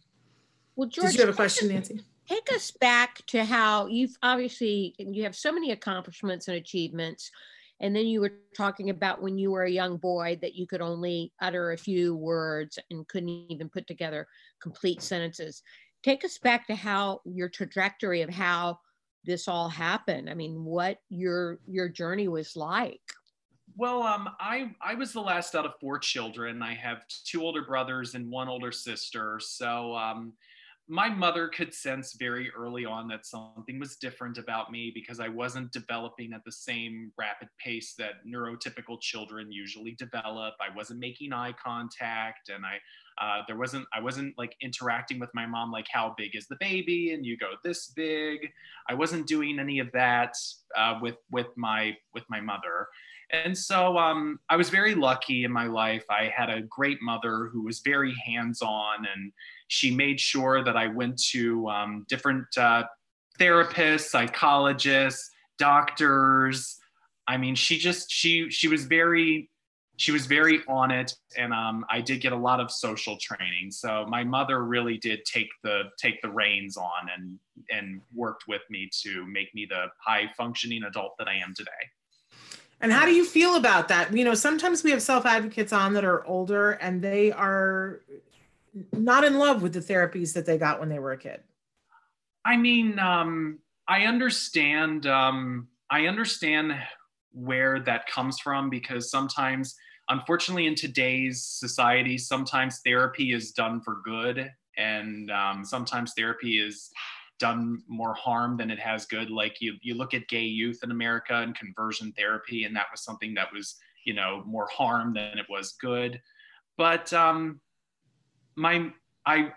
[0.77, 2.01] Well, George, Did you have a question, Nancy?
[2.27, 7.31] take us back to how you've obviously you have so many accomplishments and achievements
[7.81, 10.81] and then you were talking about when you were a young boy that you could
[10.81, 14.27] only utter a few words and couldn't even put together
[14.59, 15.63] complete sentences
[16.05, 18.79] take us back to how your trajectory of how
[19.25, 20.29] this all happened.
[20.29, 23.01] I mean what your your journey was like.
[23.77, 26.63] Well um, I, I was the last out of four children.
[26.63, 29.41] I have two older brothers and one older sister.
[29.41, 30.35] So um,
[30.87, 35.29] my mother could sense very early on that something was different about me because I
[35.29, 40.55] wasn't developing at the same rapid pace that neurotypical children usually develop.
[40.61, 42.77] I wasn't making eye contact, and I
[43.21, 46.57] uh, there wasn't I wasn't like interacting with my mom like how big is the
[46.61, 48.51] baby and you go this big.
[48.89, 50.35] I wasn't doing any of that
[50.77, 52.89] uh, with with my with my mother.
[53.33, 56.05] And so um, I was very lucky in my life.
[56.11, 59.33] I had a great mother who was very hands on and
[59.69, 62.85] she made sure that I went to um, different uh,
[63.41, 66.79] therapists, psychologists, doctors.
[67.27, 69.51] I mean, she just she she was very
[69.97, 73.71] she was very on it, and um, I did get a lot of social training.
[73.71, 77.39] So my mother really did take the take the reins on and
[77.71, 81.71] and worked with me to make me the high functioning adult that I am today.
[82.81, 84.15] And how do you feel about that?
[84.15, 88.01] You know, sometimes we have self advocates on that are older and they are
[88.93, 91.41] not in love with the therapies that they got when they were a kid.
[92.45, 95.07] I mean, um, I understand.
[95.07, 96.75] Um, I understand
[97.35, 99.75] where that comes from because sometimes,
[100.09, 106.91] unfortunately, in today's society, sometimes therapy is done for good, and um, sometimes therapy is
[107.39, 109.31] done more harm than it has good.
[109.31, 113.03] Like you, you look at gay youth in America and conversion therapy, and that was
[113.03, 116.21] something that was, you know, more harm than it was good.
[116.77, 117.61] But um,
[118.57, 118.91] my
[119.27, 119.53] I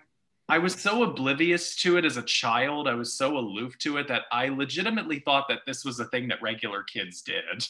[0.50, 2.88] I was so oblivious to it as a child.
[2.88, 6.28] I was so aloof to it that I legitimately thought that this was a thing
[6.30, 7.68] that regular kids did.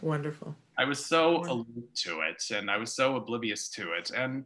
[0.00, 0.54] Wonderful.
[0.78, 1.54] I was so Wonderful.
[1.56, 4.10] aloof to it and I was so oblivious to it.
[4.14, 4.44] And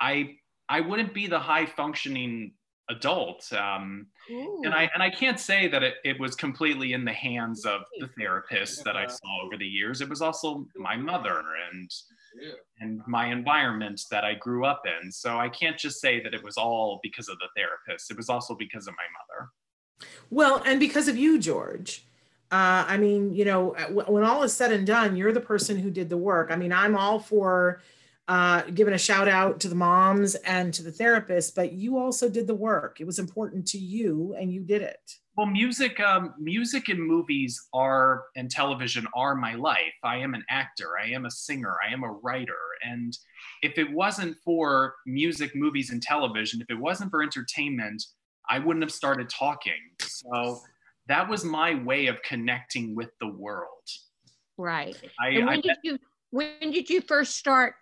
[0.00, 0.36] I
[0.68, 2.52] I wouldn't be the high functioning
[2.88, 3.52] adult.
[3.52, 7.66] Um, and I and I can't say that it, it was completely in the hands
[7.66, 10.00] of the therapist that I saw over the years.
[10.00, 11.90] It was also my mother and
[12.78, 15.10] and my environment that I grew up in.
[15.12, 18.10] So I can't just say that it was all because of the therapist.
[18.10, 19.50] It was also because of my mother.
[20.30, 22.06] Well, and because of you, George.
[22.52, 25.90] Uh, I mean, you know, when all is said and done, you're the person who
[25.90, 26.50] did the work.
[26.50, 27.80] I mean, I'm all for
[28.26, 32.28] uh, giving a shout out to the moms and to the therapists, but you also
[32.28, 33.00] did the work.
[33.00, 35.16] It was important to you, and you did it.
[35.36, 39.94] Well, music, um, music and movies are and television are my life.
[40.02, 40.98] I am an actor.
[41.02, 41.76] I am a singer.
[41.88, 42.58] I am a writer.
[42.82, 43.16] And
[43.62, 48.02] if it wasn't for music, movies, and television, if it wasn't for entertainment,
[48.48, 49.72] I wouldn't have started talking.
[50.00, 50.60] So
[51.06, 53.68] that was my way of connecting with the world.
[54.58, 54.96] Right.
[55.20, 55.98] I, and when I, did you
[56.30, 57.74] when did you first start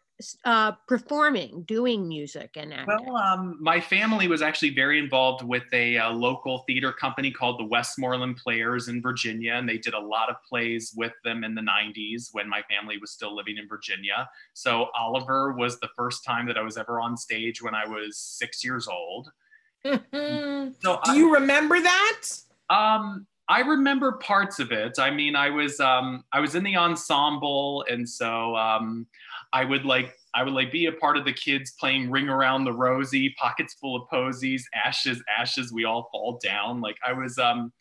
[0.44, 3.06] uh, performing, doing music and acting?
[3.06, 7.30] Well, um, my family was actually very involved with a, a, uh, local theater company
[7.30, 11.44] called the Westmoreland Players in Virginia, and they did a lot of plays with them
[11.44, 14.28] in the 90s when my family was still living in Virginia.
[14.54, 18.16] So Oliver was the first time that I was ever on stage when I was
[18.18, 19.30] six years old.
[19.84, 22.22] so Do I, you remember that?
[22.70, 24.98] Um, I remember parts of it.
[24.98, 29.06] I mean, I was um, I was in the ensemble, and so um,
[29.52, 32.64] I would like I would like be a part of the kids playing Ring Around
[32.64, 36.80] the Rosie, Pockets Full of Posies, Ashes, Ashes, We All Fall Down.
[36.80, 37.72] Like I was um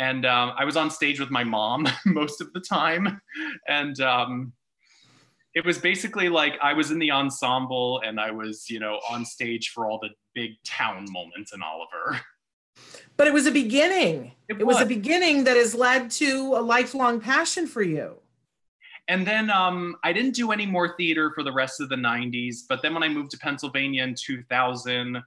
[0.00, 3.20] and um, I was on stage with my mom most of the time.
[3.68, 4.52] And um
[5.54, 9.24] it was basically like I was in the ensemble and I was, you know, on
[9.24, 12.20] stage for all the big town moments in Oliver.
[13.16, 14.32] But it was a beginning.
[14.48, 14.76] It, it was.
[14.76, 18.20] was a beginning that has led to a lifelong passion for you
[19.08, 22.58] and then um, I didn't do any more theater for the rest of the 90s.
[22.68, 25.22] But then when I moved to Pennsylvania in 2000,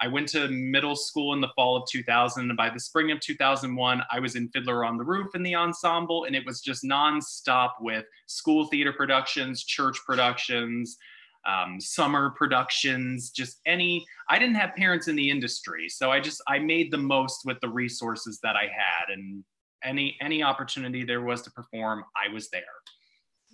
[0.00, 2.48] I went to middle school in the fall of 2000.
[2.48, 5.56] And by the spring of 2001, I was in Fiddler on the Roof in the
[5.56, 6.24] ensemble.
[6.24, 10.96] And it was just nonstop with school theater productions, church productions,
[11.44, 14.06] um, summer productions, just any.
[14.30, 15.88] I didn't have parents in the industry.
[15.88, 19.12] So I just, I made the most with the resources that I had.
[19.12, 19.44] And
[19.82, 22.62] any any opportunity there was to perform, I was there.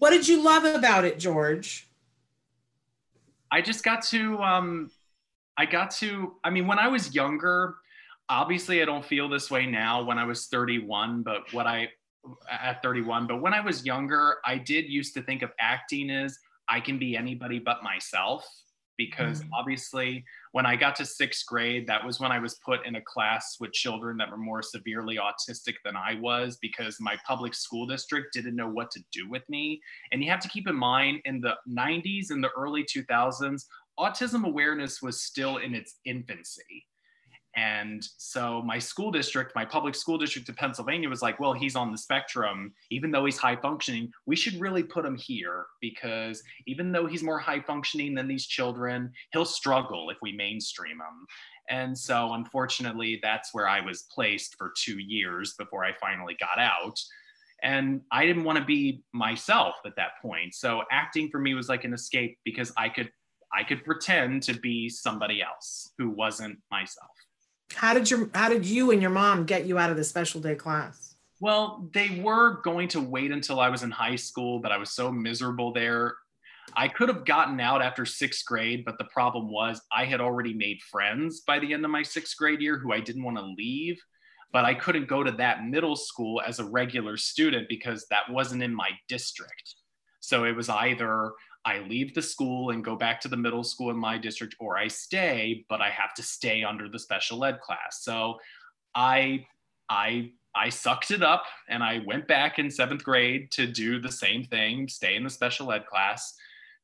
[0.01, 1.87] What did you love about it, George?
[3.53, 4.91] I just got to, um,
[5.59, 7.75] I got to, I mean, when I was younger,
[8.31, 11.91] obviously I don't feel this way now when I was 31, but what I,
[12.51, 16.39] at 31, but when I was younger, I did used to think of acting as
[16.67, 18.49] I can be anybody but myself
[19.01, 19.55] because mm-hmm.
[19.55, 20.23] obviously
[20.53, 23.57] when I got to sixth grade, that was when I was put in a class
[23.59, 28.35] with children that were more severely autistic than I was because my public school district
[28.35, 29.81] didn't know what to do with me.
[30.13, 33.65] And you have to keep in mind in the 90s and the early 2000s,
[33.99, 36.87] autism awareness was still in its infancy.
[37.57, 41.75] And so my school district, my public school district of Pennsylvania was like, well, he's
[41.75, 42.73] on the spectrum.
[42.91, 47.23] Even though he's high functioning, we should really put him here because even though he's
[47.23, 51.27] more high functioning than these children, he'll struggle if we mainstream him.
[51.69, 56.59] And so unfortunately, that's where I was placed for two years before I finally got
[56.59, 57.01] out.
[57.63, 60.55] And I didn't want to be myself at that point.
[60.55, 63.11] So acting for me was like an escape because I could
[63.53, 67.11] I could pretend to be somebody else who wasn't myself.
[67.75, 70.41] How did your how did you and your mom get you out of the special
[70.41, 71.15] day class?
[71.41, 74.91] Well, they were going to wait until I was in high school, but I was
[74.91, 76.17] so miserable there.
[76.77, 80.53] I could have gotten out after sixth grade, but the problem was I had already
[80.53, 83.55] made friends by the end of my sixth grade year who I didn't want to
[83.57, 84.01] leave.
[84.53, 88.63] But I couldn't go to that middle school as a regular student because that wasn't
[88.63, 89.77] in my district.
[90.19, 91.33] So it was either
[91.65, 94.79] I leave the school and go back to the middle school in my district, or
[94.79, 98.03] I stay, but I have to stay under the special ed class.
[98.03, 98.39] So
[98.95, 99.47] I,
[99.89, 104.11] I, I sucked it up and I went back in seventh grade to do the
[104.11, 106.35] same thing, stay in the special ed class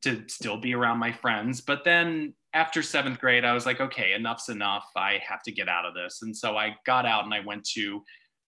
[0.03, 1.61] to still be around my friends.
[1.61, 4.87] But then after seventh grade, I was like, okay, enough's enough.
[4.95, 6.21] I have to get out of this.
[6.23, 8.03] And so I got out and I went to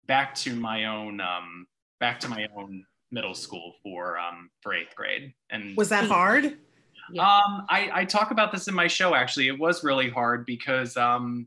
[0.07, 1.67] back to my own, um,
[2.01, 5.33] back to my own middle school for um, for eighth grade.
[5.51, 6.59] And was that hard?
[7.11, 7.23] Yeah.
[7.23, 9.15] Um, I, I talk about this in my show.
[9.15, 11.47] Actually, it was really hard because um,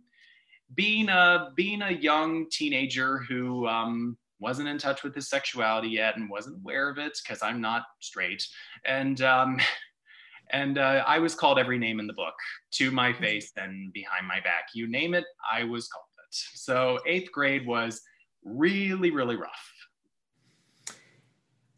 [0.76, 6.18] being a being a young teenager who um, wasn't in touch with his sexuality yet
[6.18, 8.46] and wasn't aware of it because I'm not straight,
[8.86, 9.60] and um,
[10.52, 12.36] and uh, I was called every name in the book
[12.72, 13.24] to my mm-hmm.
[13.24, 14.70] face and behind my back.
[14.74, 16.36] You name it, I was called it.
[16.56, 18.02] So eighth grade was
[18.44, 19.72] really really rough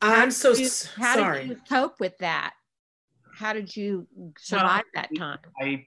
[0.04, 1.48] I'm so you, how sorry.
[1.48, 2.54] did you cope with that?
[3.38, 5.40] How did you survive well, that time?
[5.62, 5.86] I,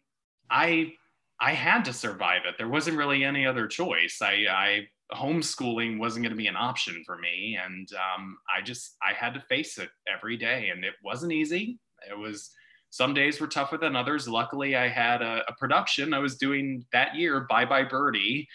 [0.50, 0.92] I,
[1.40, 2.54] I had to survive it.
[2.56, 4.20] There wasn't really any other choice.
[4.22, 8.96] I, I homeschooling wasn't going to be an option for me, and um, I just
[9.02, 11.78] I had to face it every day, and it wasn't easy.
[12.10, 12.50] It was
[12.90, 14.28] some days were tougher than others.
[14.28, 18.48] Luckily, I had a, a production I was doing that year, Bye Bye Birdie,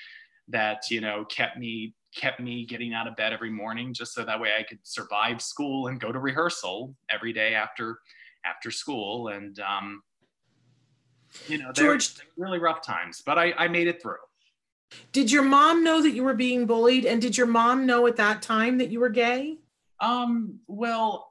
[0.48, 4.24] that you know kept me kept me getting out of bed every morning just so
[4.24, 8.00] that way I could survive school and go to rehearsal every day after
[8.46, 9.30] after school.
[9.30, 10.02] And um,
[11.48, 14.16] you know, George, really rough times, but I, I made it through.
[15.14, 17.06] Did your mom know that you were being bullied?
[17.06, 19.58] And did your mom know at that time that you were gay?
[20.02, 21.31] Um, well,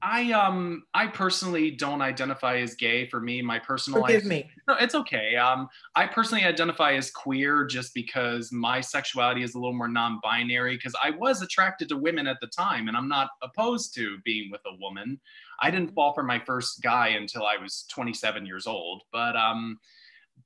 [0.00, 3.08] I um I personally don't identify as gay.
[3.08, 4.48] For me, my personal forgive me.
[4.68, 5.34] No, it's okay.
[5.36, 10.76] Um, I personally identify as queer just because my sexuality is a little more non-binary.
[10.76, 14.50] Because I was attracted to women at the time, and I'm not opposed to being
[14.52, 15.18] with a woman.
[15.60, 19.02] I didn't fall for my first guy until I was 27 years old.
[19.10, 19.80] But um,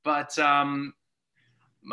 [0.03, 0.95] but um,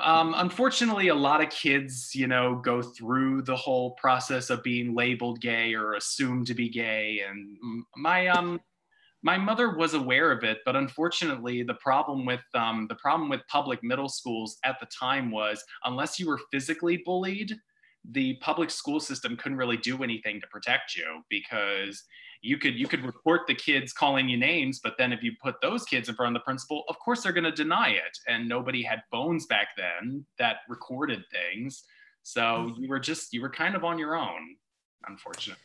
[0.04, 4.94] um, unfortunately, a lot of kids, you know, go through the whole process of being
[4.94, 7.22] labeled gay or assumed to be gay.
[7.28, 7.58] And
[7.96, 8.60] my um,
[9.24, 13.42] my mother was aware of it, but unfortunately, the problem with um, the problem with
[13.48, 17.56] public middle schools at the time was unless you were physically bullied,
[18.12, 22.04] the public school system couldn't really do anything to protect you because
[22.42, 25.56] you could you could report the kids calling you names but then if you put
[25.62, 28.18] those kids in front of the principal of course they're going to deny it.
[28.28, 31.84] And nobody had phones back then that recorded things.
[32.24, 34.56] So you were just you were kind of on your own
[35.08, 35.64] unfortunately.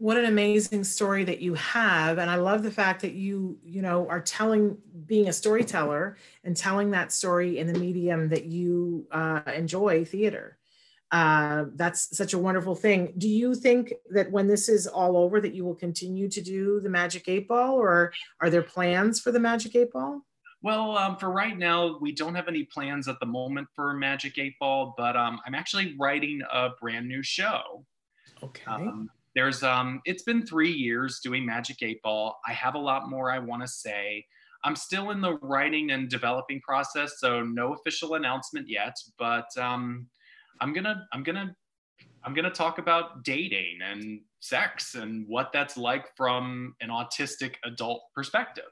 [0.00, 2.18] What an amazing story that you have.
[2.18, 6.56] And i love the fact that you you know are telling being a storyteller and
[6.56, 10.57] telling that story in the medium that you uh, enjoy theater
[11.10, 13.14] uh, that's such a wonderful thing.
[13.16, 16.80] Do you think that when this is all over, that you will continue to do
[16.80, 20.22] the Magic Eight Ball, or are there plans for the Magic Eight Ball?
[20.60, 24.38] Well, um, for right now, we don't have any plans at the moment for Magic
[24.38, 27.84] Eight Ball, but um, I'm actually writing a brand new show.
[28.42, 28.64] Okay.
[28.66, 32.38] Um, there's um, it's been three years doing Magic Eight Ball.
[32.46, 34.26] I have a lot more I want to say.
[34.64, 38.96] I'm still in the writing and developing process, so no official announcement yet.
[39.16, 40.08] But um,
[40.60, 41.54] I'm gonna I'm gonna
[42.24, 48.02] I'm gonna talk about dating and sex and what that's like from an autistic adult
[48.14, 48.64] perspective.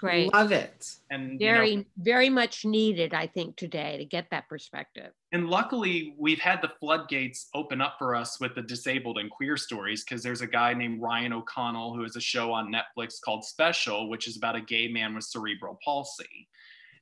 [0.00, 0.32] Great.
[0.32, 0.86] Love it.
[1.10, 5.12] And Very, you know, very much needed, I think, today to get that perspective.
[5.32, 9.58] and luckily we've had the floodgates open up for us with the disabled and queer
[9.58, 13.44] stories because there's a guy named Ryan O'Connell who has a show on Netflix called
[13.44, 16.48] Special, which is about a gay man with cerebral palsy.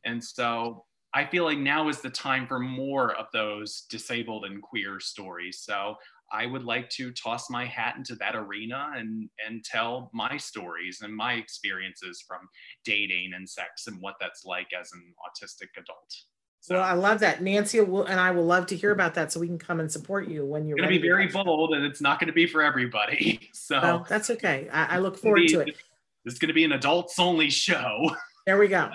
[0.05, 0.85] And so
[1.15, 5.61] I feel like now is the time for more of those disabled and queer stories.
[5.61, 5.97] So
[6.31, 11.01] I would like to toss my hat into that arena and and tell my stories
[11.03, 12.41] and my experiences from
[12.85, 16.15] dating and sex and what that's like as an autistic adult.
[16.61, 17.41] So Well, I love that.
[17.43, 19.91] Nancy will, and I will love to hear about that so we can come and
[19.91, 22.47] support you when you're going to be very bold and it's not going to be
[22.47, 23.41] for everybody.
[23.53, 24.67] So Well, that's okay.
[24.73, 25.77] I, I look forward be- to it.
[26.25, 28.17] It's going to be an adults only show.
[28.47, 28.89] There we go.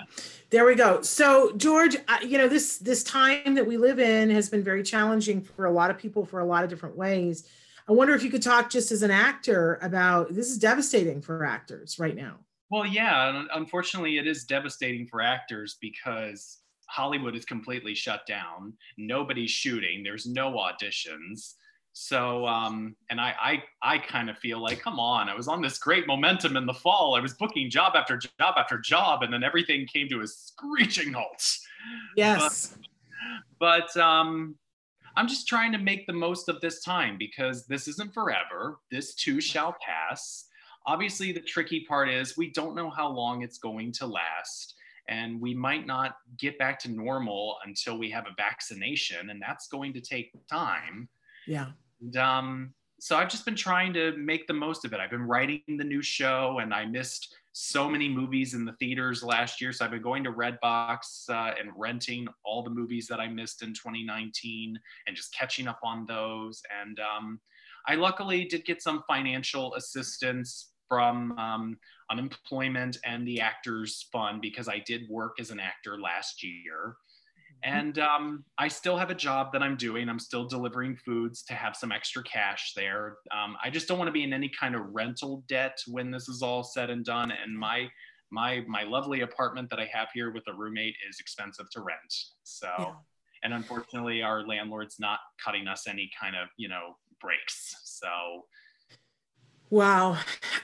[0.54, 1.02] There we go.
[1.02, 5.42] So, George, you know this this time that we live in has been very challenging
[5.42, 7.48] for a lot of people for a lot of different ways.
[7.88, 11.44] I wonder if you could talk just as an actor about this is devastating for
[11.44, 12.36] actors right now.
[12.70, 18.74] Well, yeah, unfortunately, it is devastating for actors because Hollywood is completely shut down.
[18.96, 20.04] Nobody's shooting.
[20.04, 21.54] There's no auditions.
[21.96, 25.62] So, um, and I, I, I kind of feel like, come on, I was on
[25.62, 27.14] this great momentum in the fall.
[27.14, 31.12] I was booking job after job after job, and then everything came to a screeching
[31.12, 31.56] halt.
[32.16, 32.76] Yes.
[33.60, 34.56] But um,
[35.16, 38.80] I'm just trying to make the most of this time because this isn't forever.
[38.90, 40.48] This too shall pass.
[40.86, 44.74] Obviously, the tricky part is we don't know how long it's going to last.
[45.08, 49.68] And we might not get back to normal until we have a vaccination, and that's
[49.68, 51.08] going to take time.
[51.46, 51.66] yeah.
[52.00, 55.00] And, um, so I've just been trying to make the most of it.
[55.00, 59.22] I've been writing the new show, and I missed so many movies in the theaters
[59.22, 59.72] last year.
[59.72, 63.62] So I've been going to Redbox uh, and renting all the movies that I missed
[63.62, 66.62] in 2019 and just catching up on those.
[66.82, 67.40] And um,
[67.86, 71.78] I luckily did get some financial assistance from um,
[72.10, 76.96] unemployment and the Actors Fund because I did work as an actor last year.
[77.62, 80.08] And um, I still have a job that I'm doing.
[80.08, 83.16] I'm still delivering foods to have some extra cash there.
[83.32, 86.28] Um, I just don't want to be in any kind of rental debt when this
[86.28, 87.30] is all said and done.
[87.30, 87.88] And my
[88.30, 92.14] my my lovely apartment that I have here with a roommate is expensive to rent.
[92.42, 92.92] So, Yeah.
[93.44, 97.76] and unfortunately, our landlord's not cutting us any kind of you know breaks.
[97.84, 98.44] So,
[99.70, 100.18] Wow.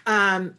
[0.06, 0.54] Um,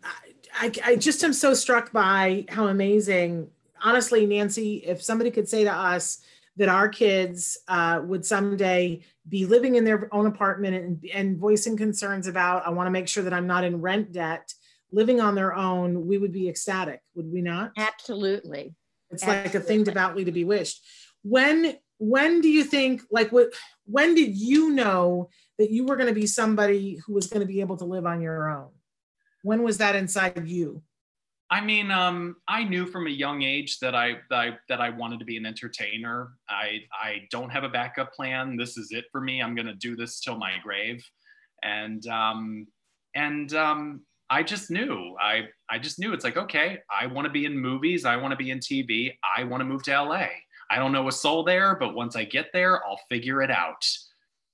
[0.53, 3.49] I, I just am so struck by how amazing,
[3.83, 6.19] honestly, Nancy, if somebody could say to us
[6.57, 11.77] that our kids uh, would someday be living in their own apartment and, and voicing
[11.77, 14.53] concerns about, I want to make sure that I'm not in rent debt,
[14.91, 17.71] living on their own, we would be ecstatic, would we not?
[17.77, 18.75] Absolutely.
[19.11, 20.85] It's like a thing devoutly to be wished.
[21.23, 23.53] When when do you think like what
[23.85, 25.29] when did you know
[25.59, 28.05] that you were going to be somebody who was going to be able to live
[28.05, 28.69] on your own?
[29.43, 30.81] When was that inside you?
[31.51, 34.89] I mean, um, I knew from a young age that I, that I that I
[34.89, 36.31] wanted to be an entertainer.
[36.49, 38.55] I I don't have a backup plan.
[38.55, 39.41] This is it for me.
[39.41, 41.05] I'm gonna do this till my grave,
[41.61, 42.67] and um,
[43.15, 45.17] and um, I just knew.
[45.19, 46.13] I I just knew.
[46.13, 48.05] It's like okay, I want to be in movies.
[48.05, 49.13] I want to be in TV.
[49.37, 50.27] I want to move to LA.
[50.69, 53.85] I don't know a soul there, but once I get there, I'll figure it out.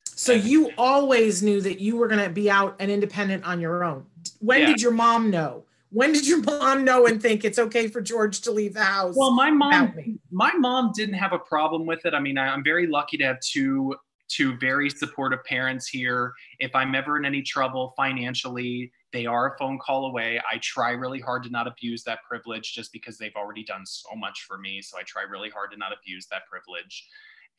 [0.03, 3.83] So you always knew that you were going to be out and independent on your
[3.83, 4.03] own.
[4.39, 4.65] When Yeah.
[4.65, 5.65] did your mom know?
[5.89, 9.15] When did your mom know and think it's okay for George to leave the house?
[9.15, 9.93] Well, my mom,
[10.31, 12.13] my mom didn't have a problem with it.
[12.13, 13.95] I mean, I, I'm very lucky to have two
[14.29, 16.33] two very supportive parents here.
[16.59, 20.39] If I'm ever in any trouble financially, they are a phone call away.
[20.51, 24.09] I try really hard to not abuse that privilege just because they've already done so
[24.15, 24.81] much for me.
[24.81, 27.07] So I try really hard to not abuse that privilege.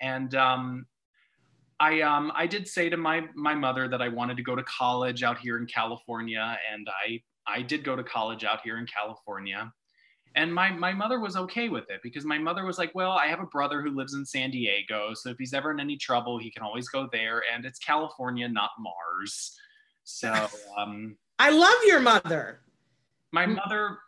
[0.01, 0.87] And um,
[1.81, 4.63] I um, I did say to my my mother that I wanted to go to
[4.65, 8.87] college out here in California, and I I did go to college out here in
[8.87, 9.73] California.
[10.37, 13.27] And my, my mother was okay with it because my mother was like, Well, I
[13.27, 15.15] have a brother who lives in San Diego.
[15.15, 17.43] So if he's ever in any trouble, he can always go there.
[17.53, 19.59] And it's California, not Mars.
[20.05, 20.33] So
[20.79, 22.61] um, I love your mother.
[23.33, 23.99] my mother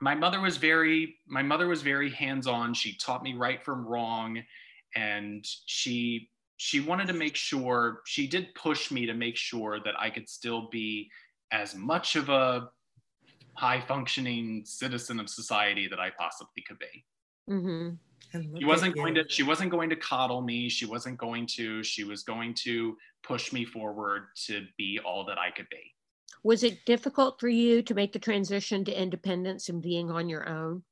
[0.00, 4.42] my mother was very my mother was very hands-on she taught me right from wrong
[4.96, 9.94] and she she wanted to make sure she did push me to make sure that
[9.98, 11.08] i could still be
[11.52, 12.70] as much of a
[13.54, 17.04] high functioning citizen of society that i possibly could be.
[17.48, 17.90] Hmm
[18.32, 20.68] And she wasn't going to she wasn't going to coddle me.
[20.68, 25.38] She wasn't going to she was going to push me forward to be all that
[25.38, 25.94] i could be.
[26.42, 30.48] Was it difficult for you to make the transition to independence and being on your
[30.48, 30.82] own?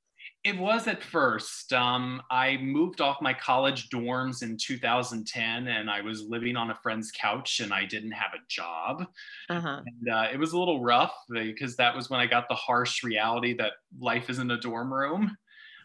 [0.45, 1.73] It was at first.
[1.73, 6.75] Um, I moved off my college dorms in 2010 and I was living on a
[6.77, 9.05] friend's couch and I didn't have a job.
[9.51, 9.83] Uh-huh.
[9.85, 13.03] And uh, it was a little rough because that was when I got the harsh
[13.03, 15.37] reality that life isn't a dorm room.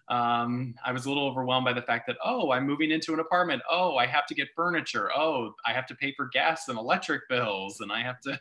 [0.10, 3.20] Um, I was a little overwhelmed by the fact that, oh, I'm moving into an
[3.20, 3.64] apartment.
[3.72, 5.10] Oh, I have to get furniture.
[5.16, 7.80] Oh, I have to pay for gas and electric bills.
[7.80, 8.40] And I have to,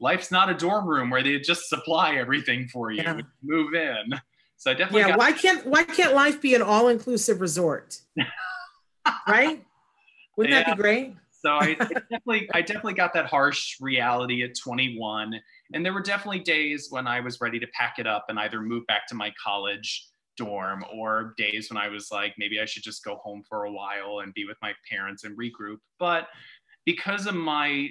[0.00, 3.02] life's not a dorm room where they just supply everything for you.
[3.02, 3.20] Yeah.
[3.42, 4.20] Move in.
[4.60, 5.08] So I definitely yeah.
[5.08, 8.02] Got- why can't why can't life be an all inclusive resort?
[9.26, 9.64] right?
[10.36, 10.64] Wouldn't yeah.
[10.64, 11.14] that be great?
[11.42, 15.40] so I, I, definitely I definitely got that harsh reality at 21,
[15.72, 18.60] and there were definitely days when I was ready to pack it up and either
[18.60, 20.06] move back to my college
[20.36, 23.72] dorm or days when I was like maybe I should just go home for a
[23.72, 25.78] while and be with my parents and regroup.
[25.98, 26.28] But
[26.84, 27.88] because of my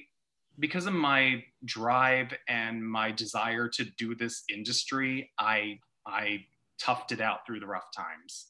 [0.60, 6.46] because of my drive and my desire to do this industry, I I
[6.84, 8.48] toughed it out through the rough times.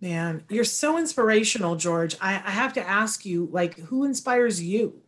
[0.00, 2.16] Man, you're so inspirational, George.
[2.20, 5.02] I, I have to ask you, like, who inspires you?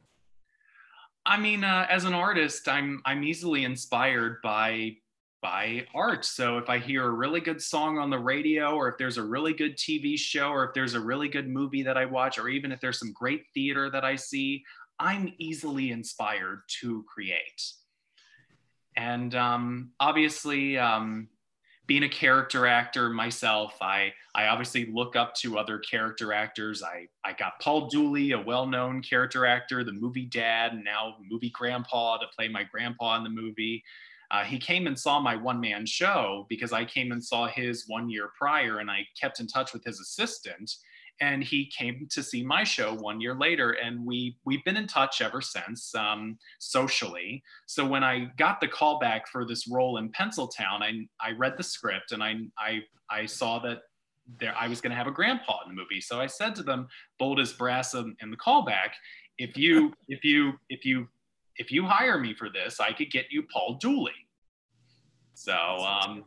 [1.25, 4.97] I mean, uh, as an artist, I'm I'm easily inspired by
[5.43, 6.25] by art.
[6.25, 9.23] So if I hear a really good song on the radio, or if there's a
[9.23, 12.49] really good TV show, or if there's a really good movie that I watch, or
[12.49, 14.65] even if there's some great theater that I see,
[14.99, 17.73] I'm easily inspired to create.
[18.97, 21.29] And um, obviously, um,
[21.91, 26.85] being a character actor myself, I I obviously look up to other character actors.
[26.85, 31.51] I I got Paul Dooley, a well-known character actor, the movie dad, and now movie
[31.51, 33.83] grandpa to play my grandpa in the movie.
[34.31, 38.09] Uh, he came and saw my one-man show because I came and saw his one
[38.09, 40.71] year prior, and I kept in touch with his assistant
[41.21, 44.87] and he came to see my show one year later and we we've been in
[44.87, 47.43] touch ever since um, socially.
[47.67, 51.55] So when i got the call back for this role in Penciltown i i read
[51.57, 53.83] the script and i i i saw that
[54.39, 56.01] there i was going to have a grandpa in the movie.
[56.01, 58.93] So i said to them bold as brass in, in the callback
[59.39, 61.09] if you if you if you
[61.57, 64.13] if you hire me for this i could get you paul dooley.
[65.35, 66.25] So um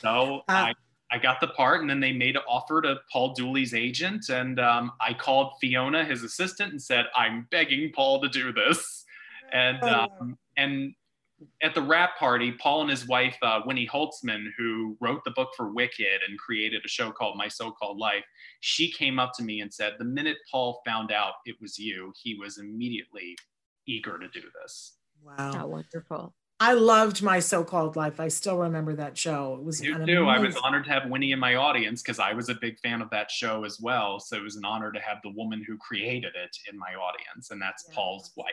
[0.00, 0.74] so uh, i
[1.10, 4.58] I got the part, and then they made an offer to Paul Dooley's agent, and
[4.58, 9.04] um, I called Fiona, his assistant, and said, "I'm begging Paul to do this."
[9.52, 10.08] And oh.
[10.20, 10.94] um, and
[11.62, 15.50] at the wrap party, Paul and his wife uh, Winnie Holzman, who wrote the book
[15.56, 18.24] for Wicked and created a show called My So-Called Life,
[18.60, 22.12] she came up to me and said, "The minute Paul found out it was you,
[22.20, 23.36] he was immediately
[23.86, 26.34] eager to do this." Wow, How wonderful!
[26.58, 28.18] I loved my so-called life.
[28.18, 29.56] I still remember that show.
[29.60, 30.26] It was you too.
[30.26, 33.02] I was honored to have Winnie in my audience because I was a big fan
[33.02, 34.18] of that show as well.
[34.20, 37.50] So it was an honor to have the woman who created it in my audience,
[37.50, 37.94] and that's yeah.
[37.94, 38.46] Paul's wife.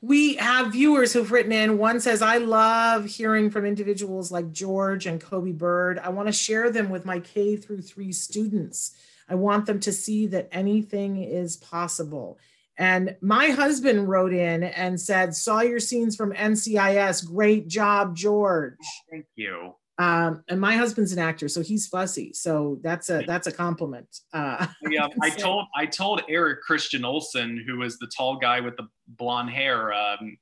[0.00, 1.78] We have viewers who've written in.
[1.78, 5.98] One says, "I love hearing from individuals like George and Kobe Bird.
[5.98, 8.92] I want to share them with my K through three students.
[9.28, 12.38] I want them to see that anything is possible."
[12.78, 17.26] And my husband wrote in and said, Saw your scenes from NCIS.
[17.26, 18.74] Great job, George.
[19.10, 19.74] Thank you.
[19.98, 22.34] Um, and my husband's an actor, so he's fussy.
[22.34, 24.08] So that's a that's a compliment.
[24.30, 28.76] Uh, yeah, I told I told Eric Christian Olsen, who was the tall guy with
[28.76, 30.36] the blonde hair, um,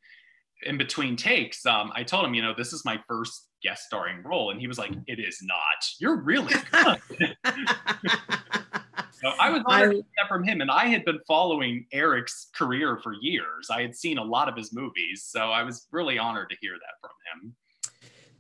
[0.65, 1.65] in between takes.
[1.67, 4.69] Um, I told him, you know, this is my first guest starring role, and he
[4.69, 5.89] was like, "It is not.
[5.99, 7.01] You're really good."
[9.25, 13.15] So I was honored I, from him, and I had been following Eric's career for
[13.23, 13.71] years.
[13.71, 16.75] I had seen a lot of his movies, so I was really honored to hear
[16.75, 17.57] that from him.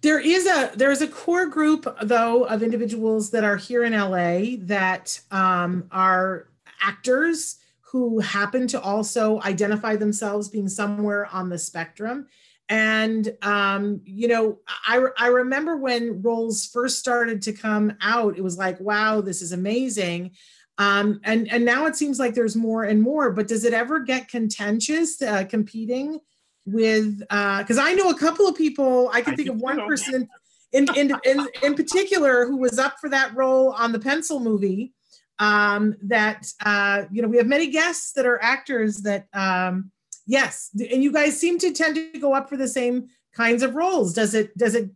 [0.02, 3.94] There is a there is a core group though of individuals that are here in
[3.94, 6.48] LA that um, are
[6.82, 12.26] actors who happen to also identify themselves being somewhere on the spectrum.
[12.68, 18.42] And um, you know, I I remember when roles first started to come out, it
[18.42, 20.32] was like, wow, this is amazing.
[20.78, 23.30] Um, and and now it seems like there's more and more.
[23.30, 26.18] But does it ever get contentious uh, competing
[26.66, 27.18] with?
[27.18, 29.10] Because uh, I know a couple of people.
[29.12, 30.28] I can think of one person
[30.72, 34.92] in, in in in particular who was up for that role on the Pencil movie.
[35.38, 39.90] Um, that uh, you know we have many guests that are actors that um,
[40.26, 43.74] yes, and you guys seem to tend to go up for the same kinds of
[43.74, 44.14] roles.
[44.14, 44.90] Does it does it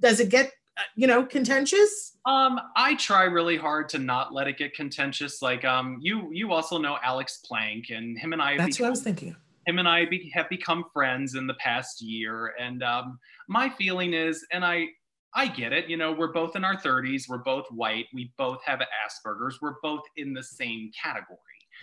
[0.00, 2.16] does it get uh, you know contentious?
[2.26, 5.40] Um, I try really hard to not let it get contentious.
[5.40, 8.56] Like, um, you you also know Alex Plank, and him and I.
[8.56, 9.36] That's become, what I was thinking.
[9.66, 14.14] Him and I be, have become friends in the past year, and um, my feeling
[14.14, 14.88] is, and I
[15.34, 15.88] I get it.
[15.88, 17.28] You know, we're both in our 30s.
[17.28, 18.06] We're both white.
[18.12, 19.58] We both have Asperger's.
[19.60, 21.38] We're both in the same category.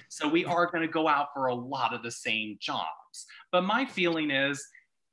[0.10, 3.26] So we are going to go out for a lot of the same jobs.
[3.52, 4.66] But my feeling is,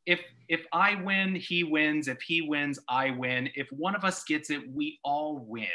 [0.06, 2.08] if if I win, he wins.
[2.08, 3.48] If he wins, I win.
[3.54, 5.66] If one of us gets it, we all win.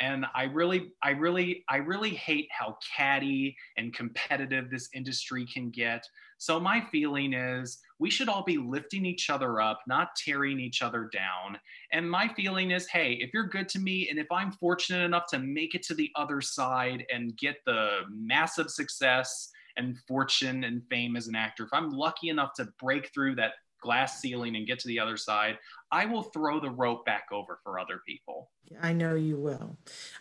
[0.00, 5.70] And I really, I really, I really hate how catty and competitive this industry can
[5.70, 6.02] get.
[6.38, 10.80] So my feeling is we should all be lifting each other up, not tearing each
[10.80, 11.58] other down.
[11.92, 15.26] And my feeling is, hey, if you're good to me and if I'm fortunate enough
[15.30, 20.82] to make it to the other side and get the massive success and fortune and
[20.88, 24.66] fame as an actor, if I'm lucky enough to break through that glass ceiling and
[24.66, 25.58] get to the other side,
[25.92, 28.50] I will throw the rope back over for other people.
[28.80, 29.76] I know you will.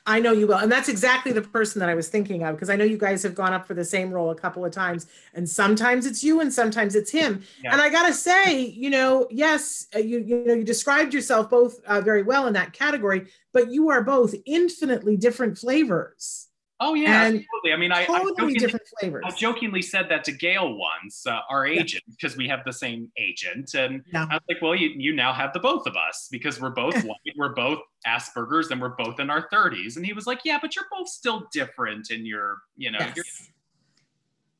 [0.07, 0.57] I know you will.
[0.57, 3.21] And that's exactly the person that I was thinking of because I know you guys
[3.21, 5.05] have gone up for the same role a couple of times
[5.35, 7.43] and sometimes it's you and sometimes it's him.
[7.63, 7.73] Yeah.
[7.73, 11.49] And I got to say, you know, yes, uh, you you know you described yourself
[11.49, 16.48] both uh, very well in that category, but you are both infinitely different flavors.
[16.81, 17.73] Oh yeah, and absolutely.
[17.73, 19.23] I mean, I totally I jokingly, different flavors.
[19.27, 22.37] I jokingly said that to Gail once, uh, our agent, because yeah.
[22.37, 24.27] we have the same agent, and yeah.
[24.29, 26.95] I was like, "Well, you you now have the both of us because we're both
[27.03, 30.57] white, we're both Asperger's, and we're both in our 30s." And he was like, "Yeah,
[30.61, 33.49] but you're both still different in your, you know." Yes.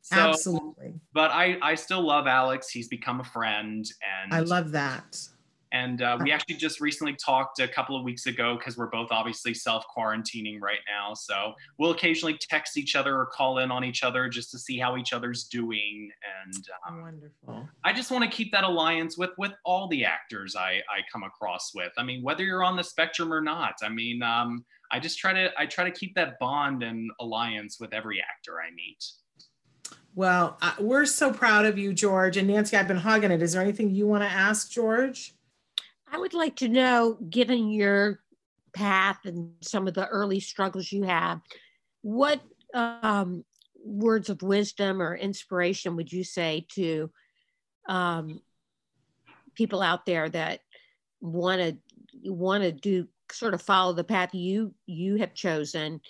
[0.02, 0.96] So, Absolutely.
[1.14, 2.70] But I I still love Alex.
[2.70, 3.90] He's become a friend,
[4.24, 5.18] and I love that.
[5.72, 9.10] And uh, we actually just recently talked a couple of weeks ago because we're both
[9.12, 11.14] obviously self quarantining right now.
[11.14, 14.80] So we'll occasionally text each other or call in on each other just to see
[14.80, 16.10] how each other's doing.
[16.44, 17.70] And um, wonderful.
[17.84, 21.24] I just want to keep that alliance with with all the actors I I come
[21.24, 21.92] across with.
[21.98, 23.76] I mean, whether you're on the spectrum or not.
[23.84, 27.80] I mean, um, I just try to I try to keep that bond and alliance
[27.80, 29.06] with every actor I meet.
[30.16, 32.36] Well, uh, we're so proud of you, George.
[32.38, 33.42] And Nancy, I've been hugging it.
[33.42, 35.34] Is there anything you want to ask, George?
[36.12, 38.20] I would like to know, given your
[38.74, 41.42] path and some of the early struggles you have,
[42.02, 42.42] what
[42.74, 43.44] um,
[43.84, 47.10] words of wisdom or inspiration would you say to
[47.88, 48.42] um,
[49.56, 50.62] people out there that
[51.22, 51.78] want to
[52.32, 56.02] want to do sort of follow the path you you have chosen?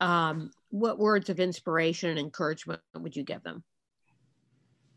[0.00, 3.64] Um, what words of inspiration and encouragement would you give them?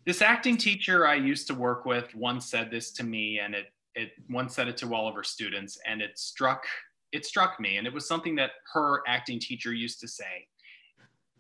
[0.06, 3.68] This acting teacher I used to work with once said this to me, and it
[3.96, 6.64] it once said it to all of her students and it struck
[7.12, 10.48] it struck me and it was something that her acting teacher used to say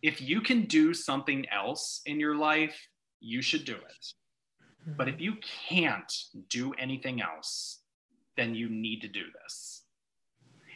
[0.01, 2.87] if you can do something else in your life
[3.21, 4.05] you should do it.
[4.97, 5.35] But if you
[5.67, 6.11] can't
[6.49, 7.81] do anything else
[8.37, 9.83] then you need to do this.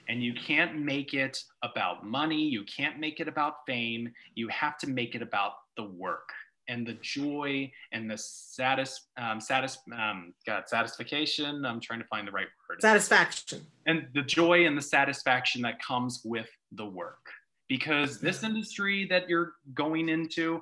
[0.09, 4.77] And you can't make it about money you can't make it about fame you have
[4.79, 6.29] to make it about the work
[6.67, 11.65] and the joy and the satis, um, satis, um, God, satisfaction.
[11.65, 12.81] I'm trying to find the right word.
[12.81, 13.61] Satisfaction.
[13.85, 17.25] And the joy and the satisfaction that comes with the work.
[17.69, 20.61] Because this industry that you're going into,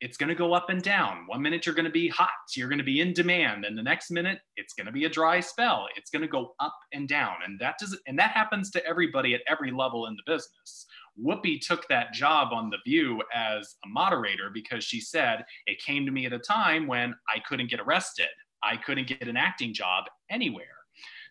[0.00, 1.24] it's going to go up and down.
[1.26, 3.82] One minute you're going to be hot, you're going to be in demand, and the
[3.82, 5.86] next minute it's going to be a dry spell.
[5.96, 9.34] It's going to go up and down, and that does and that happens to everybody
[9.34, 10.86] at every level in the business.
[11.22, 16.06] Whoopi took that job on The View as a moderator because she said it came
[16.06, 18.28] to me at a time when I couldn't get arrested.
[18.62, 20.64] I couldn't get an acting job anywhere.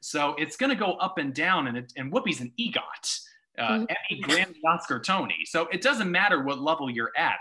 [0.02, 3.20] So it's going to go up and down, and, it, and Whoopi's an EGOT,
[3.58, 3.86] uh, mm-hmm.
[4.12, 5.40] Emmy, Grammy, Oscar, Tony.
[5.46, 7.40] So it doesn't matter what level you're at.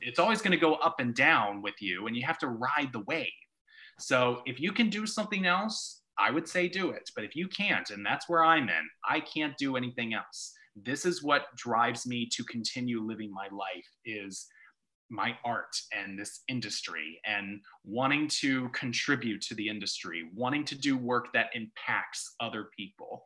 [0.00, 2.90] It's always going to go up and down with you, and you have to ride
[2.92, 3.28] the wave.
[3.98, 7.10] So if you can do something else, I would say do it.
[7.14, 10.54] But if you can't, and that's where I'm in, I can't do anything else
[10.84, 14.46] this is what drives me to continue living my life is
[15.10, 20.96] my art and this industry and wanting to contribute to the industry wanting to do
[20.96, 23.24] work that impacts other people.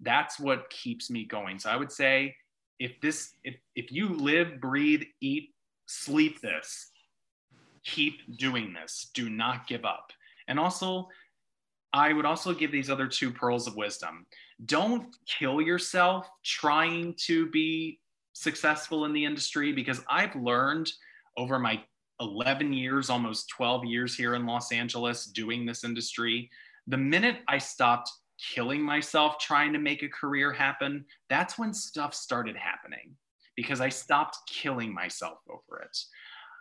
[0.00, 1.58] That's what keeps me going.
[1.58, 2.34] So i would say
[2.78, 5.50] if this if, if you live breathe eat
[5.86, 6.90] sleep this
[7.84, 9.10] keep doing this.
[9.14, 10.10] Do not give up.
[10.48, 11.08] And also
[11.92, 14.26] i would also give these other two pearls of wisdom
[14.64, 18.00] don't kill yourself trying to be
[18.32, 20.90] successful in the industry because I've learned
[21.36, 21.82] over my
[22.20, 26.50] 11 years, almost 12 years here in Los Angeles doing this industry,
[26.86, 32.14] the minute I stopped killing myself trying to make a career happen, that's when stuff
[32.14, 33.16] started happening
[33.56, 35.96] because I stopped killing myself over it.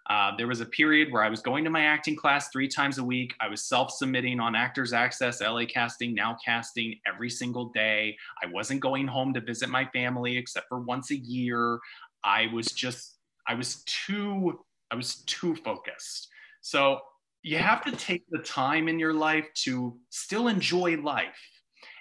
[0.10, 3.00] Uh, there was a period where I was going to my acting class three times
[3.00, 3.34] a week.
[3.40, 8.16] I was self submitting on Actors Access, LA Casting, Now Casting every single day.
[8.44, 11.80] I wasn't going home to visit my family except for once a year.
[12.24, 14.60] I was just, I was too,
[14.92, 16.28] I was too focused.
[16.62, 17.00] So
[17.42, 21.38] you have to take the time in your life to still enjoy life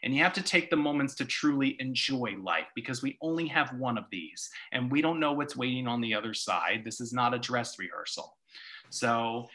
[0.05, 3.73] and you have to take the moments to truly enjoy life because we only have
[3.79, 6.83] one of these and we don't know what's waiting on the other side.
[6.85, 8.37] This is not a dress rehearsal.
[8.91, 9.47] So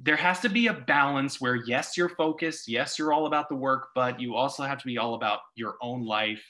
[0.00, 3.54] there has to be a balance where yes you're focused yes you're all about the
[3.54, 6.42] work but you also have to be all about your own life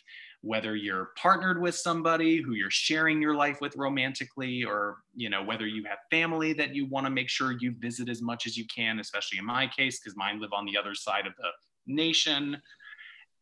[0.42, 5.42] whether you're partnered with somebody who you're sharing your life with romantically or you know
[5.42, 8.54] whether you have family that you want to make sure you visit as much as
[8.54, 11.48] you can especially in my case because mine live on the other side of the
[11.86, 12.61] nation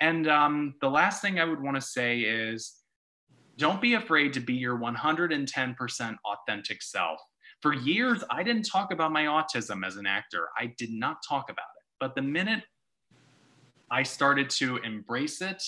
[0.00, 2.74] and um, the last thing i would want to say is
[3.58, 7.20] don't be afraid to be your 110% authentic self
[7.62, 10.48] for years, I didn't talk about my autism as an actor.
[10.58, 11.84] I did not talk about it.
[11.98, 12.62] But the minute
[13.90, 15.62] I started to embrace it,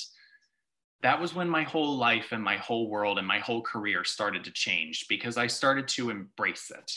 [1.02, 4.44] that was when my whole life and my whole world and my whole career started
[4.44, 6.92] to change because I started to embrace it.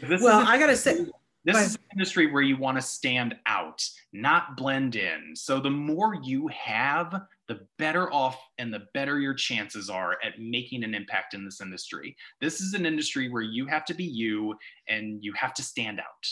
[0.00, 1.06] This well, I got to say,
[1.44, 5.32] this is an industry where you want to stand out, not blend in.
[5.34, 10.40] So the more you have, the better off and the better your chances are at
[10.40, 12.16] making an impact in this industry.
[12.40, 14.54] This is an industry where you have to be you
[14.88, 16.26] and you have to stand out.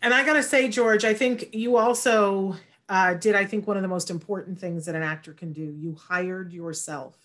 [0.00, 2.56] And I got to say, George, I think you also
[2.88, 5.62] uh, did, I think, one of the most important things that an actor can do.
[5.78, 7.16] You hired yourself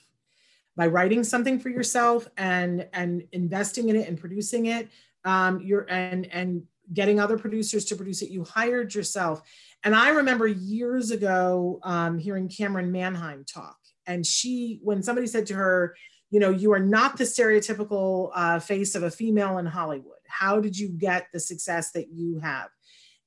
[0.76, 4.90] by writing something for yourself and and investing in it and producing it
[5.28, 6.64] um, you're and and
[6.94, 9.42] getting other producers to produce it you hired yourself
[9.84, 15.46] and I remember years ago um, hearing Camryn Manheim talk, and she, when somebody said
[15.48, 15.96] to her,
[16.30, 20.18] you know, you are not the stereotypical uh, face of a female in Hollywood.
[20.28, 22.70] How did you get the success that you have?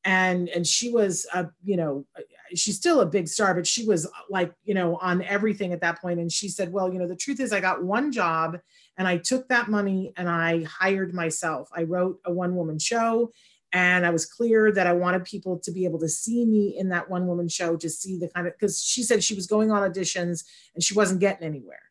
[0.05, 2.05] And and she was, a, you know,
[2.55, 6.01] she's still a big star, but she was like, you know, on everything at that
[6.01, 6.21] point.
[6.21, 8.59] And she said, well, you know, the truth is, I got one job,
[8.97, 11.69] and I took that money and I hired myself.
[11.75, 13.33] I wrote a one woman show
[13.73, 16.89] and I was clear that I wanted people to be able to see me in
[16.89, 19.71] that one woman show to see the kind of because she said she was going
[19.71, 20.45] on auditions
[20.75, 21.83] and she wasn't getting anywhere.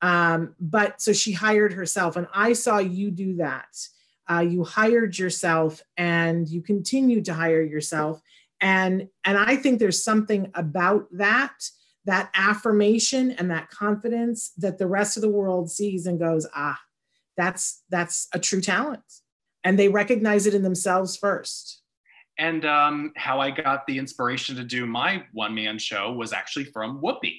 [0.00, 3.66] Um, but so she hired herself, and I saw you do that.
[4.30, 8.22] Uh, you hired yourself, and you continue to hire yourself,
[8.60, 11.54] and and I think there's something about that
[12.04, 16.78] that affirmation and that confidence that the rest of the world sees and goes, ah,
[17.36, 19.02] that's that's a true talent
[19.64, 21.82] and they recognize it in themselves first.
[22.38, 26.64] And um, how I got the inspiration to do my one man show was actually
[26.64, 27.36] from Whoopi.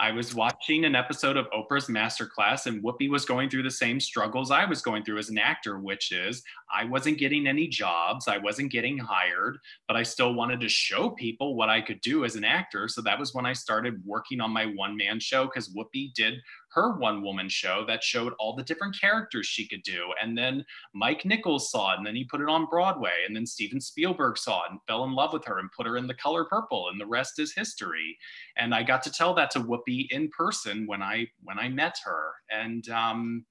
[0.00, 3.98] I was watching an episode of Oprah's Masterclass, and Whoopi was going through the same
[3.98, 8.28] struggles I was going through as an actor, which is I wasn't getting any jobs,
[8.28, 12.24] I wasn't getting hired, but I still wanted to show people what I could do
[12.24, 12.86] as an actor.
[12.86, 16.34] So that was when I started working on my one man show because Whoopi did
[16.70, 20.12] her one woman show that showed all the different characters she could do.
[20.22, 20.64] And then
[20.94, 23.24] Mike Nichols saw it and then he put it on Broadway.
[23.26, 25.96] And then Steven Spielberg saw it and fell in love with her and put her
[25.96, 26.88] in the color purple.
[26.90, 28.16] And the rest is history.
[28.56, 31.96] And I got to tell that to Whoopi in person when I when I met
[32.04, 32.32] her.
[32.50, 33.46] And um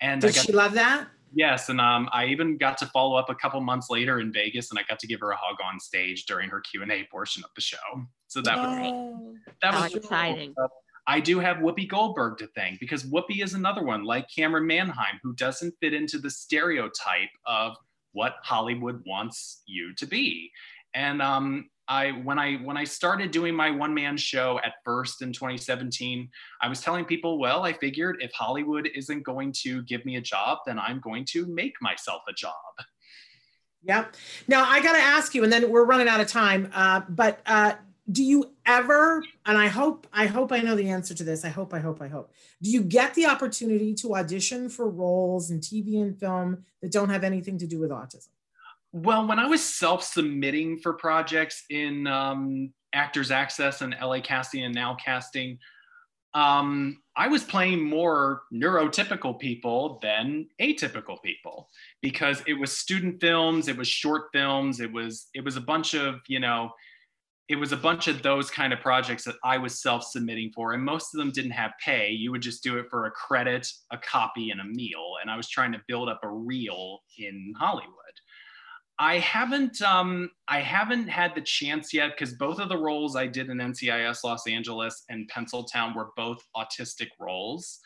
[0.00, 1.06] and did she love that?
[1.34, 4.70] Yes, and um, I even got to follow up a couple months later in Vegas,
[4.70, 7.04] and I got to give her a hug on stage during her Q and A
[7.10, 7.78] portion of the show.
[8.28, 10.54] So that was oh, that was exciting.
[10.54, 10.68] Cool.
[11.06, 15.18] I do have Whoopi Goldberg to thank because Whoopi is another one like Camryn Manheim
[15.22, 17.74] who doesn't fit into the stereotype of
[18.12, 20.50] what Hollywood wants you to be.
[20.94, 25.22] And um, I when I when I started doing my one man show at first
[25.22, 26.28] in 2017,
[26.60, 30.20] I was telling people, well, I figured if Hollywood isn't going to give me a
[30.20, 32.52] job, then I'm going to make myself a job.
[33.84, 34.14] Yep.
[34.46, 36.70] Now I got to ask you, and then we're running out of time.
[36.72, 37.72] Uh, but uh,
[38.12, 41.44] do you ever and i hope i hope i know the answer to this.
[41.44, 42.32] I hope i hope i hope.
[42.60, 47.08] Do you get the opportunity to audition for roles in tv and film that don't
[47.08, 48.28] have anything to do with autism?
[48.92, 54.74] Well when i was self-submitting for projects in um, actors access and la casting and
[54.74, 55.58] now casting
[56.34, 61.68] um, i was playing more neurotypical people than atypical people
[62.02, 65.94] because it was student films it was short films it was it was a bunch
[65.94, 66.70] of you know
[67.52, 70.72] it was a bunch of those kind of projects that I was self submitting for.
[70.72, 72.08] And most of them didn't have pay.
[72.08, 75.16] You would just do it for a credit, a copy, and a meal.
[75.20, 77.92] And I was trying to build up a reel in Hollywood.
[78.98, 83.26] I haven't um, I haven't had the chance yet because both of the roles I
[83.26, 87.80] did in NCIS Los Angeles and Penciltown were both autistic roles.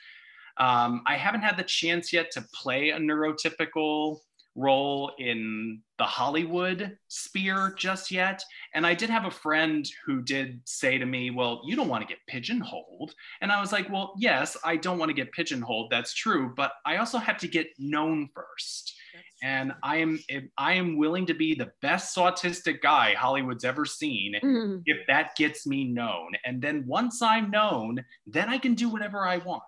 [0.58, 4.18] Um, I haven't had the chance yet to play a neurotypical
[4.56, 8.42] role in the Hollywood sphere just yet.
[8.74, 12.02] And I did have a friend who did say to me, Well, you don't want
[12.02, 13.14] to get pigeonholed.
[13.40, 15.90] And I was like, Well, yes, I don't want to get pigeonholed.
[15.90, 16.52] That's true.
[16.56, 18.94] But I also have to get known first.
[19.42, 20.18] and I am
[20.58, 24.82] I am willing to be the best autistic guy Hollywood's ever seen mm.
[24.86, 26.32] if that gets me known.
[26.44, 29.62] And then once I'm known, then I can do whatever I want.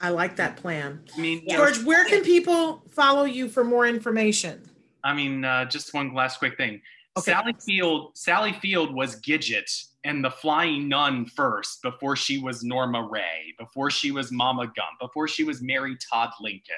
[0.00, 1.04] I like that plan.
[1.16, 4.62] I mean, George, where can people follow you for more information?
[5.04, 6.80] I mean, uh, just one last quick thing.
[7.16, 7.32] Okay.
[7.32, 13.06] Sally Field, Sally Field was Gidget and the Flying Nun first, before she was Norma
[13.10, 16.74] Rae, before she was Mama Gump, before she was Mary Todd Lincoln.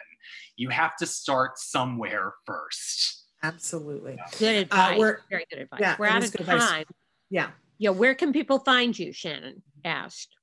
[0.57, 3.23] You have to start somewhere first.
[3.43, 4.19] Absolutely.
[4.39, 4.99] Good advice.
[4.99, 5.81] we're- Very good advice.
[5.81, 6.69] yeah, we're it out of good advice.
[6.69, 6.85] time.
[7.31, 7.51] Yeah.
[7.79, 10.34] Yeah, where can people find you, Shannon asked.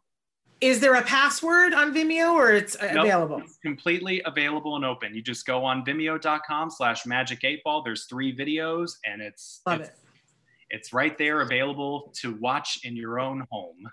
[0.59, 3.37] Is there a password on Vimeo or it's Nope, available?
[3.37, 5.15] It's completely available and open.
[5.15, 7.83] You just go on vimeo.com slash magic eight ball.
[7.83, 9.95] There's three videos and it's Love it's, it.
[10.69, 13.87] It's right there available to watch in your own home.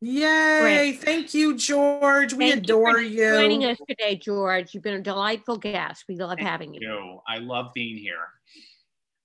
[0.00, 0.60] Yay.
[0.60, 1.00] Great.
[1.00, 2.34] Thank you, George.
[2.34, 3.22] We Thank adore you.
[3.22, 3.30] you.
[3.30, 4.74] For joining us today, George.
[4.74, 6.04] You've been a delightful guest.
[6.08, 6.80] We love having you.
[6.82, 8.28] Yo, I love being here.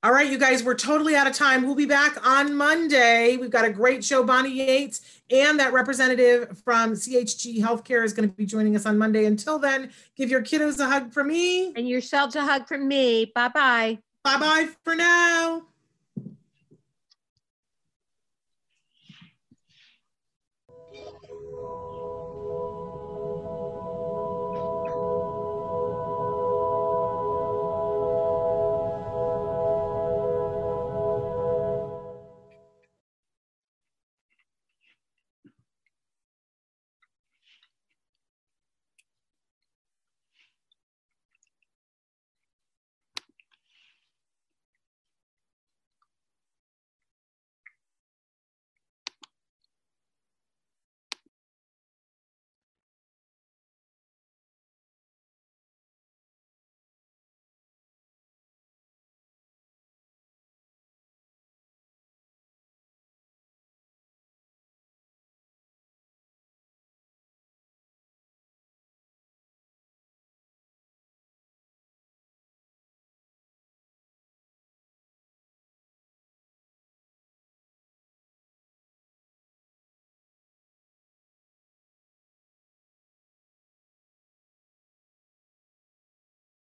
[0.02, 1.64] All right, you guys, we're totally out of time.
[1.64, 3.36] We'll be back on Monday.
[3.36, 4.24] We've got a great show.
[4.24, 8.98] Bonnie Yates and that representative from CHG Healthcare is going to be joining us on
[8.98, 9.26] Monday.
[9.26, 11.74] Until then, give your kiddos a hug from me.
[11.76, 13.30] And yourselves a hug from me.
[13.36, 14.00] Bye bye.
[14.24, 15.64] Bye bye for now.